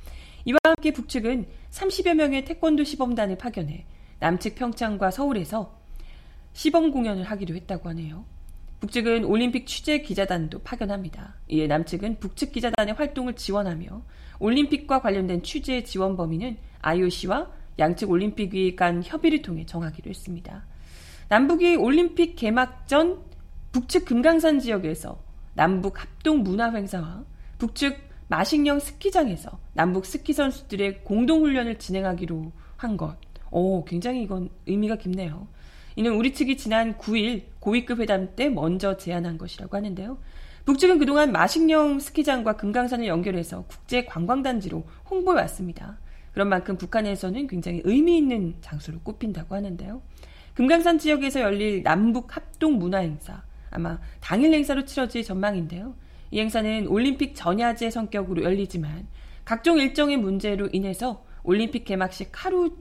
이와 0.45 0.57
함께 0.63 0.91
북측은 0.91 1.45
30여 1.69 2.15
명의 2.15 2.43
태권도 2.43 2.83
시범단을 2.83 3.37
파견해 3.37 3.85
남측 4.19 4.55
평창과 4.55 5.11
서울에서 5.11 5.79
시범 6.53 6.91
공연을 6.91 7.23
하기로 7.23 7.55
했다고 7.55 7.89
하네요. 7.89 8.25
북측은 8.81 9.25
올림픽 9.25 9.67
취재 9.67 10.01
기자단도 10.01 10.59
파견합니다. 10.63 11.35
이에 11.47 11.67
남측은 11.67 12.19
북측 12.19 12.51
기자단의 12.51 12.95
활동을 12.95 13.35
지원하며 13.35 14.01
올림픽과 14.39 15.01
관련된 15.01 15.43
취재 15.43 15.83
지원 15.83 16.17
범위는 16.17 16.57
IOC와 16.81 17.47
양측 17.77 18.09
올림픽위 18.09 18.75
간 18.75 19.03
협의를 19.03 19.43
통해 19.43 19.67
정하기로 19.67 20.09
했습니다. 20.09 20.65
남북이 21.29 21.75
올림픽 21.75 22.35
개막 22.35 22.87
전 22.87 23.19
북측 23.71 24.05
금강산 24.05 24.59
지역에서 24.59 25.23
남북 25.53 26.01
합동 26.01 26.41
문화 26.41 26.71
행사와 26.71 27.23
북측 27.59 28.09
마식령 28.29 28.79
스키장에서 28.79 29.59
남북 29.73 30.07
스키 30.07 30.33
선수들의 30.33 31.03
공동 31.03 31.43
훈련을 31.43 31.77
진행하기로 31.77 32.51
한 32.77 32.97
것. 32.97 33.15
오, 33.51 33.85
굉장히 33.85 34.23
이건 34.23 34.49
의미가 34.65 34.95
깊네요. 34.95 35.47
이는 35.95 36.13
우리 36.13 36.33
측이 36.33 36.57
지난 36.57 36.97
9일 36.97 37.43
고위급 37.59 37.99
회담 37.99 38.35
때 38.35 38.49
먼저 38.49 38.97
제안한 38.97 39.37
것이라고 39.37 39.75
하는데요. 39.75 40.17
북측은 40.65 40.99
그동안 40.99 41.31
마식령 41.31 41.99
스키장과 41.99 42.57
금강산을 42.57 43.07
연결해서 43.07 43.65
국제 43.67 44.05
관광단지로 44.05 44.83
홍보해 45.09 45.41
왔습니다. 45.41 45.97
그런 46.33 46.49
만큼 46.49 46.77
북한에서는 46.77 47.47
굉장히 47.47 47.81
의미 47.83 48.17
있는 48.17 48.55
장소로 48.61 48.99
꼽힌다고 48.99 49.55
하는데요. 49.55 50.01
금강산 50.53 50.99
지역에서 50.99 51.41
열릴 51.41 51.83
남북 51.83 52.35
합동 52.35 52.77
문화 52.77 52.99
행사, 52.99 53.43
아마 53.69 53.99
당일 54.19 54.53
행사로 54.53 54.85
치러질 54.85 55.23
전망인데요. 55.23 55.95
이 56.29 56.39
행사는 56.39 56.87
올림픽 56.87 57.35
전야제 57.35 57.89
성격으로 57.89 58.43
열리지만 58.43 59.07
각종 59.43 59.79
일정의 59.79 60.17
문제로 60.17 60.69
인해서 60.71 61.25
올림픽 61.43 61.85
개막식 61.85 62.29
하루 62.33 62.77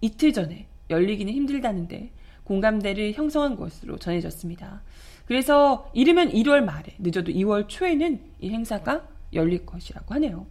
이틀 0.00 0.32
전에 0.32 0.68
열리기는 0.88 1.32
힘들다는데 1.32 2.12
공감대를 2.46 3.12
형성한 3.12 3.56
것으로 3.56 3.98
전해졌습니다. 3.98 4.82
그래서 5.26 5.90
이르면 5.92 6.30
1월 6.30 6.62
말에 6.62 6.94
늦어도 6.98 7.32
2월 7.32 7.68
초에는 7.68 8.20
이 8.40 8.50
행사가 8.50 9.06
열릴 9.32 9.66
것이라고 9.66 10.14
하네요. 10.14 10.46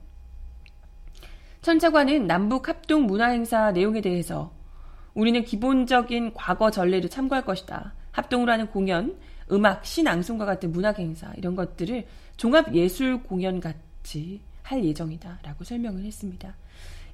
천차관은 1.61 2.27
남북 2.27 2.67
합동 2.67 3.05
문화 3.05 3.29
행사 3.29 3.71
내용에 3.71 4.01
대해서 4.01 4.53
우리는 5.13 5.43
기본적인 5.43 6.33
과거 6.33 6.69
전례를 6.69 7.09
참고할 7.09 7.45
것이다. 7.45 7.93
합동으로 8.11 8.51
하는 8.51 8.67
공연, 8.67 9.17
음악, 9.51 9.85
신앙송과 9.85 10.45
같은 10.45 10.71
문학 10.71 10.99
행사 10.99 11.31
이런 11.37 11.55
것들을 11.55 12.05
종합 12.37 12.75
예술 12.75 13.23
공연 13.23 13.59
같이 13.61 14.41
할 14.61 14.83
예정이다. 14.83 15.39
라고 15.43 15.63
설명을 15.63 16.03
했습니다. 16.03 16.55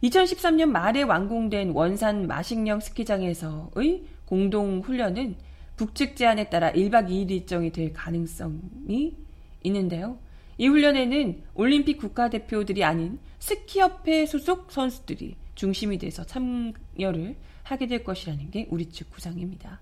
2013년 0.04 0.70
말에 0.70 1.04
완공된 1.04 1.72
원산 1.72 2.28
마식령 2.28 2.80
스키장에서의 2.80 4.04
공동 4.32 4.80
훈련은 4.80 5.36
북측 5.76 6.16
제안에 6.16 6.50
따라 6.50 6.72
1박 6.72 7.10
2일 7.10 7.32
일정이 7.32 7.70
될 7.70 7.92
가능성이 7.92 9.18
있는데요. 9.64 10.20
이 10.58 10.70
훈련에는 10.70 11.44
올림픽 11.54 11.98
국가대표들이 11.98 12.86
아닌 12.86 13.20
스키협회 13.40 14.26
소속 14.26 14.72
선수들이 14.72 15.36
중심이 15.56 15.98
돼서 15.98 16.24
참여를 16.24 17.36
하게 17.64 17.88
될 17.88 18.06
것이라는 18.06 18.52
게 18.52 18.68
우리 18.70 18.86
측 18.86 19.10
구상입니다. 19.10 19.82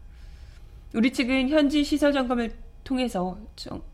우리 0.95 1.13
측은 1.13 1.49
현지 1.49 1.83
시설 1.83 2.11
점검을 2.11 2.51
통해서 2.83 3.37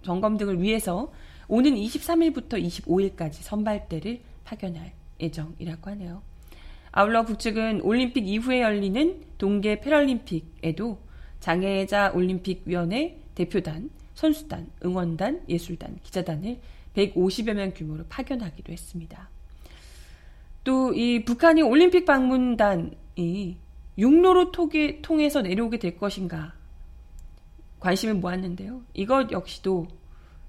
점검 0.03 0.38
등을 0.38 0.62
위해서 0.62 1.12
오는 1.49 1.76
23일부터 1.76 2.64
25일까지 2.64 3.34
선발대를 3.41 4.22
파견할 4.45 4.93
예정이라고 5.20 5.89
하네요. 5.89 6.22
아울러 6.98 7.26
북측은 7.26 7.82
올림픽 7.82 8.26
이후에 8.26 8.62
열리는 8.62 9.22
동계 9.38 9.82
패럴림픽에도 9.82 10.98
장애자 11.41 12.14
올림픽위원회 12.16 13.20
대표단, 13.36 13.89
선수단, 14.14 14.72
응원단, 14.84 15.43
예술단, 15.50 16.00
기자단을 16.04 16.58
150여 16.96 17.54
명 17.54 17.74
규모로 17.74 18.06
파견하기도 18.08 18.72
했습니다. 18.72 19.30
또 20.64 20.93
이 20.96 21.26
북한이 21.26 21.64
올림픽 21.64 22.06
방문단이 22.06 23.58
육로로 23.98 24.54
통해, 24.54 25.02
통해서 25.02 25.41
내려오게 25.41 25.80
될 25.80 25.98
것인가 25.98 26.54
관심을 27.82 28.16
모았는데요. 28.16 28.84
이것 28.93 29.32
역시도 29.32 29.88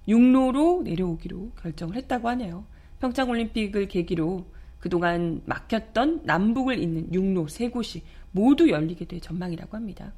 육로로 0.07 0.83
내려오기로 0.85 1.51
결정을 1.61 1.97
했다고 1.97 2.29
하네요. 2.29 2.65
평창올림픽을 3.01 3.89
계기로 3.89 4.47
그동안 4.87 5.43
막혔던 5.47 6.21
남북을 6.23 6.79
잇는 6.79 7.13
육로 7.13 7.49
세 7.49 7.69
곳이 7.71 8.05
모두 8.31 8.71
열리게 8.71 9.07
될 9.07 9.21
전망이라고 9.21 9.77
합니다. 9.77 10.13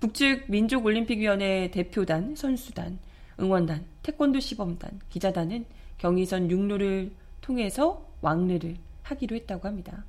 북측 0.00 0.50
민족올림픽위원회 0.50 1.70
대표단, 1.70 2.36
선수단, 2.36 2.98
응원단, 3.40 3.86
태권도 4.02 4.40
시범단, 4.40 5.00
기자단은 5.08 5.64
경의선 5.96 6.50
육로를 6.50 7.10
통해서 7.40 8.06
왕래를 8.20 8.76
하기로 9.02 9.34
했다고 9.34 9.66
합니다. 9.66 10.04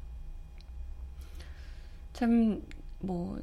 참, 2.12 2.62
뭐, 3.00 3.40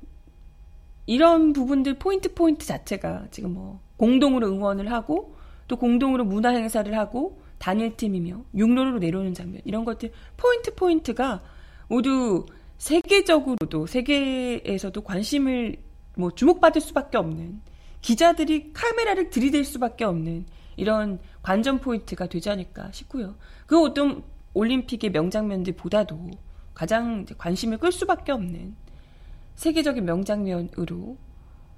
이런 1.07 1.55
부분들 1.55 1.95
포인트 1.95 2.35
포인트 2.35 2.67
자체가 2.67 3.29
지금 3.31 3.55
뭐, 3.55 3.81
공동으로 3.97 4.49
응원을 4.49 4.93
하고, 4.93 5.37
또 5.69 5.77
공동으로 5.77 6.27
문화 6.27 6.51
행사를 6.51 6.95
하고, 6.99 7.43
단일 7.65 7.97
팀이며, 7.97 8.45
육로로 8.55 8.99
내려오는 8.99 9.33
장면, 9.33 9.63
이런 9.65 9.87
것들, 9.87 10.13
포인트 10.37 10.75
포인트가 10.75 11.43
모두 11.89 12.45
세계적으로도, 12.77 13.87
세계에서도 13.87 15.01
관심을 15.01 15.79
뭐 16.15 16.31
주목받을 16.31 16.83
수밖에 16.83 17.17
없는 17.17 17.63
기자들이 18.03 18.75
카메라를 18.75 19.31
들이댈 19.31 19.65
수밖에 19.65 20.05
없는 20.05 20.45
이런 20.77 21.21
관전 21.41 21.81
포인트가 21.81 22.27
되지 22.27 22.51
않을까 22.51 22.93
싶고요. 22.93 23.35
그 23.65 23.81
어떤 23.81 24.23
올림픽의 24.53 25.13
명장면들보다도 25.13 26.33
가장 26.75 27.25
관심을 27.39 27.79
끌 27.79 27.93
수밖에 27.93 28.33
없는 28.33 28.77
세계적인 29.55 30.05
명장면으로 30.05 31.17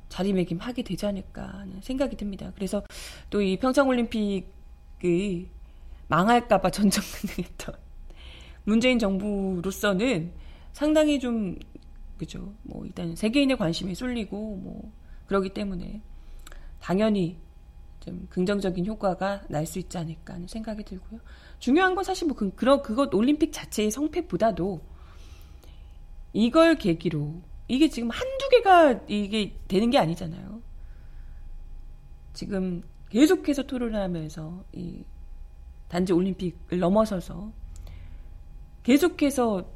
자리매김하게 0.08 0.82
되지 0.82 1.06
않을까 1.06 1.46
하는 1.46 1.80
생각이 1.80 2.16
듭니다. 2.16 2.50
그래서 2.56 2.82
또 3.30 3.40
이 3.40 3.56
평창올림픽이 3.56 5.54
망할까봐 6.08 6.70
전전긍긍했던 6.70 7.74
문재인 8.64 8.98
정부로서는 8.98 10.32
상당히 10.72 11.18
좀 11.20 11.56
그죠. 12.18 12.54
뭐 12.62 12.84
일단 12.84 13.14
세계인의 13.14 13.56
관심이 13.56 13.94
쏠리고 13.94 14.56
뭐 14.56 14.92
그러기 15.26 15.50
때문에 15.50 16.00
당연히 16.80 17.38
좀 18.00 18.26
긍정적인 18.30 18.86
효과가 18.86 19.42
날 19.48 19.66
수 19.66 19.78
있지 19.78 19.98
않을까 19.98 20.34
하는 20.34 20.46
생각이 20.46 20.84
들고요. 20.84 21.20
중요한 21.58 21.94
건 21.94 22.04
사실 22.04 22.26
뭐 22.26 22.36
그, 22.36 22.54
그런 22.54 22.82
그것 22.82 23.12
올림픽 23.14 23.52
자체의 23.52 23.90
성패보다도 23.90 24.80
이걸 26.32 26.76
계기로 26.76 27.42
이게 27.68 27.88
지금 27.88 28.10
한두 28.10 28.48
개가 28.50 29.00
이게 29.08 29.56
되는 29.66 29.90
게 29.90 29.98
아니잖아요. 29.98 30.62
지금 32.32 32.82
계속해서 33.10 33.64
토론을 33.64 34.00
하면서 34.00 34.64
이 34.72 35.02
단지 35.88 36.12
올림픽을 36.12 36.78
넘어서서 36.78 37.52
계속해서 38.82 39.68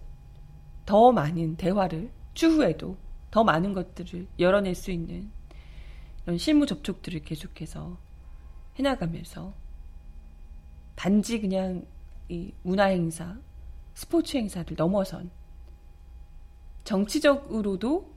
더 0.87 1.13
많은 1.13 1.57
대화를 1.57 2.11
추후에도 2.35 2.97
더 3.31 3.45
많은 3.45 3.73
것들을 3.73 4.27
열어낼 4.39 4.75
수 4.75 4.91
있는 4.91 5.31
이런 6.25 6.39
실무 6.39 6.67
접촉들을 6.67 7.21
계속해서 7.23 7.97
해나가면서 8.77 9.53
단지 10.97 11.41
그냥 11.41 11.85
이 12.29 12.53
문화 12.63 12.85
행사, 12.85 13.37
스포츠 13.95 14.37
행사를 14.37 14.75
넘어선 14.77 15.31
정치적으로도 16.85 18.13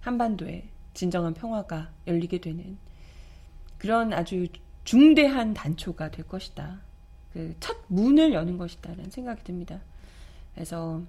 한반도에 0.00 0.68
진정한 0.94 1.34
평화가 1.34 1.92
열리게 2.06 2.40
되는 2.40 2.78
그런 3.78 4.12
아주 4.12 4.46
중대한 4.84 5.52
단초가 5.52 6.10
될 6.10 6.26
것이다. 6.26 6.85
그 7.36 7.54
첫 7.60 7.76
문을 7.88 8.32
여는 8.32 8.56
것이다라는 8.56 9.10
생각이 9.10 9.44
듭니다. 9.44 9.80
그래서 10.54 11.02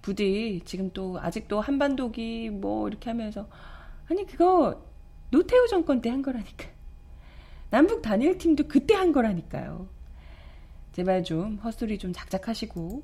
부디 0.00 0.62
지금 0.64 0.90
또 0.92 1.18
아직도 1.20 1.60
한반도기 1.60 2.50
뭐 2.50 2.88
이렇게 2.88 3.10
하면서 3.10 3.48
아니 4.08 4.24
그거 4.26 4.80
노태우 5.30 5.66
정권 5.68 6.00
때 6.00 6.08
한 6.08 6.22
거라니까. 6.22 6.66
남북 7.70 8.02
단일팀도 8.02 8.68
그때 8.68 8.94
한 8.94 9.12
거라니까요. 9.12 9.88
제발 10.92 11.24
좀 11.24 11.56
헛소리 11.56 11.98
좀 11.98 12.12
작작하시고 12.12 13.02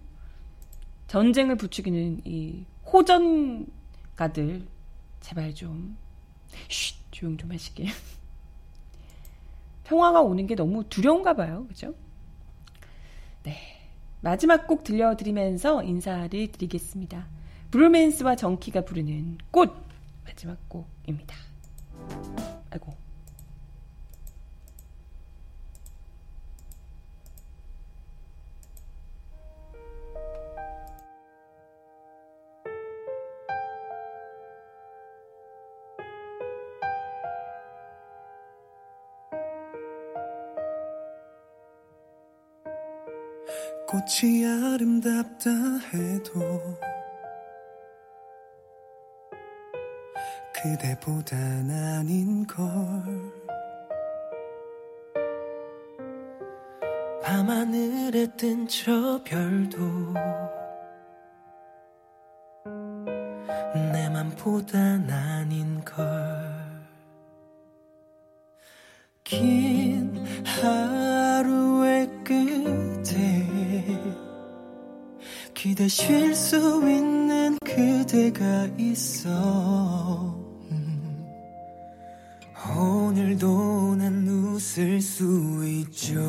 전쟁을 1.09 1.57
부추기는 1.57 2.20
이 2.24 2.64
호전가들 2.93 4.66
제발 5.20 5.55
좀 5.55 5.97
쉿, 6.68 6.97
조용 7.11 7.37
좀 7.39 7.51
하시게. 7.51 7.87
평화가 9.85 10.20
오는 10.20 10.47
게 10.47 10.55
너무 10.55 10.85
두려운가 10.85 11.35
봐요. 11.35 11.66
그죠? 11.68 11.95
네. 13.43 13.57
마지막 14.20 14.66
곡 14.66 14.84
들려드리면서 14.84 15.82
인사를 15.84 16.30
드리겠습니다. 16.53 17.26
브루맨스와 17.70 18.36
정키가 18.36 18.82
부르는 18.82 19.39
꽃 19.51 19.72
마지막 20.24 20.57
곡입니다. 20.68 21.36
아이고. 22.70 23.07
꽃이 44.09 44.46
아름답다 44.46 45.50
해도 45.92 46.78
그대보단 50.54 51.70
아닌 51.70 52.46
걸. 52.46 52.64
밤하늘에 57.22 58.26
뜬 58.38 58.66
저 58.66 59.20
별도 59.22 59.78
내 63.92 64.09
맘보단 64.09 65.11
아닌 65.11 65.84
걸긴 69.24 70.24
하루 70.46 71.78
기대 75.59 75.88
쉴 75.88 76.36
수 76.36 76.56
있는 76.88 77.59
그대가 77.64 78.68
있어 78.78 79.28
음. 80.70 81.26
오늘도 82.78 83.96
난 83.96 84.28
웃을 84.28 85.00
수 85.00 85.61
있죠 85.66 86.20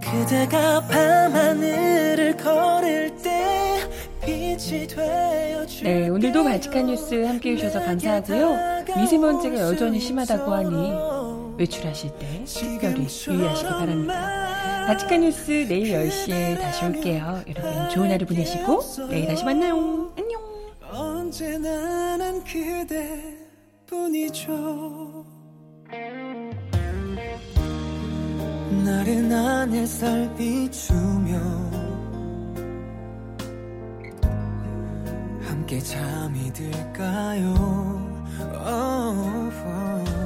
그대가 0.00 0.80
밤하늘을 0.86 2.34
걸을 2.38 3.14
때 3.22 3.78
빛이 4.24 4.86
되어 4.86 5.66
네, 5.82 6.08
오늘도 6.08 6.44
바칙한 6.44 6.86
뉴스 6.86 7.26
함께 7.26 7.52
해 7.52 7.56
주셔서 7.56 7.84
감사하고요. 7.84 8.84
미세먼지가 8.96 9.58
여전히 9.58 10.00
심하다고 10.00 10.54
하니 10.54 11.58
외출하실 11.58 12.10
때 12.18 12.44
특별히 12.46 13.06
유의하시기 13.28 13.68
바랍니다. 13.68 14.41
바티칸 14.86 15.20
뉴스 15.20 15.50
내일 15.68 15.92
10시에 15.92 16.60
다시 16.60 16.84
올게요. 16.84 17.42
여러분 17.48 17.88
좋은 17.90 18.10
하루 18.10 18.26
보내시고 18.26 18.80
내일 19.08 19.28
다시 19.28 19.44
만나요. 19.44 20.12
안녕. 20.18 20.40
언제나 20.90 22.16
난 22.16 22.42
그대뿐이죠. 23.86 25.24
나른한 28.84 29.72
햇살 29.72 30.34
비추며 30.36 31.38
함께 35.42 35.78
잠이 35.78 36.52
들까요? 36.52 37.54
Oh, 38.64 39.50
oh. 39.66 40.22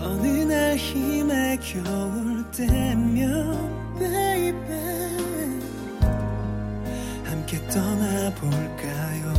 어느 0.00 0.26
날 0.26 0.76
힘에 0.76 1.58
겨울 1.60 2.37
때면 2.58 3.94
baby. 3.96 4.56
함께 7.24 7.56
떠나볼까요? 7.68 9.32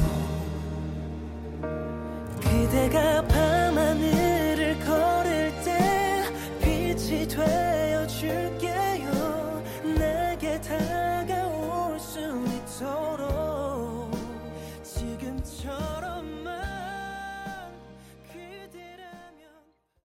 그대가 2.39 3.21
밤하늘을 3.27 4.79
걸을 4.79 5.51
때 5.65 6.23
빛이 6.61 7.27
돼. 7.27 7.78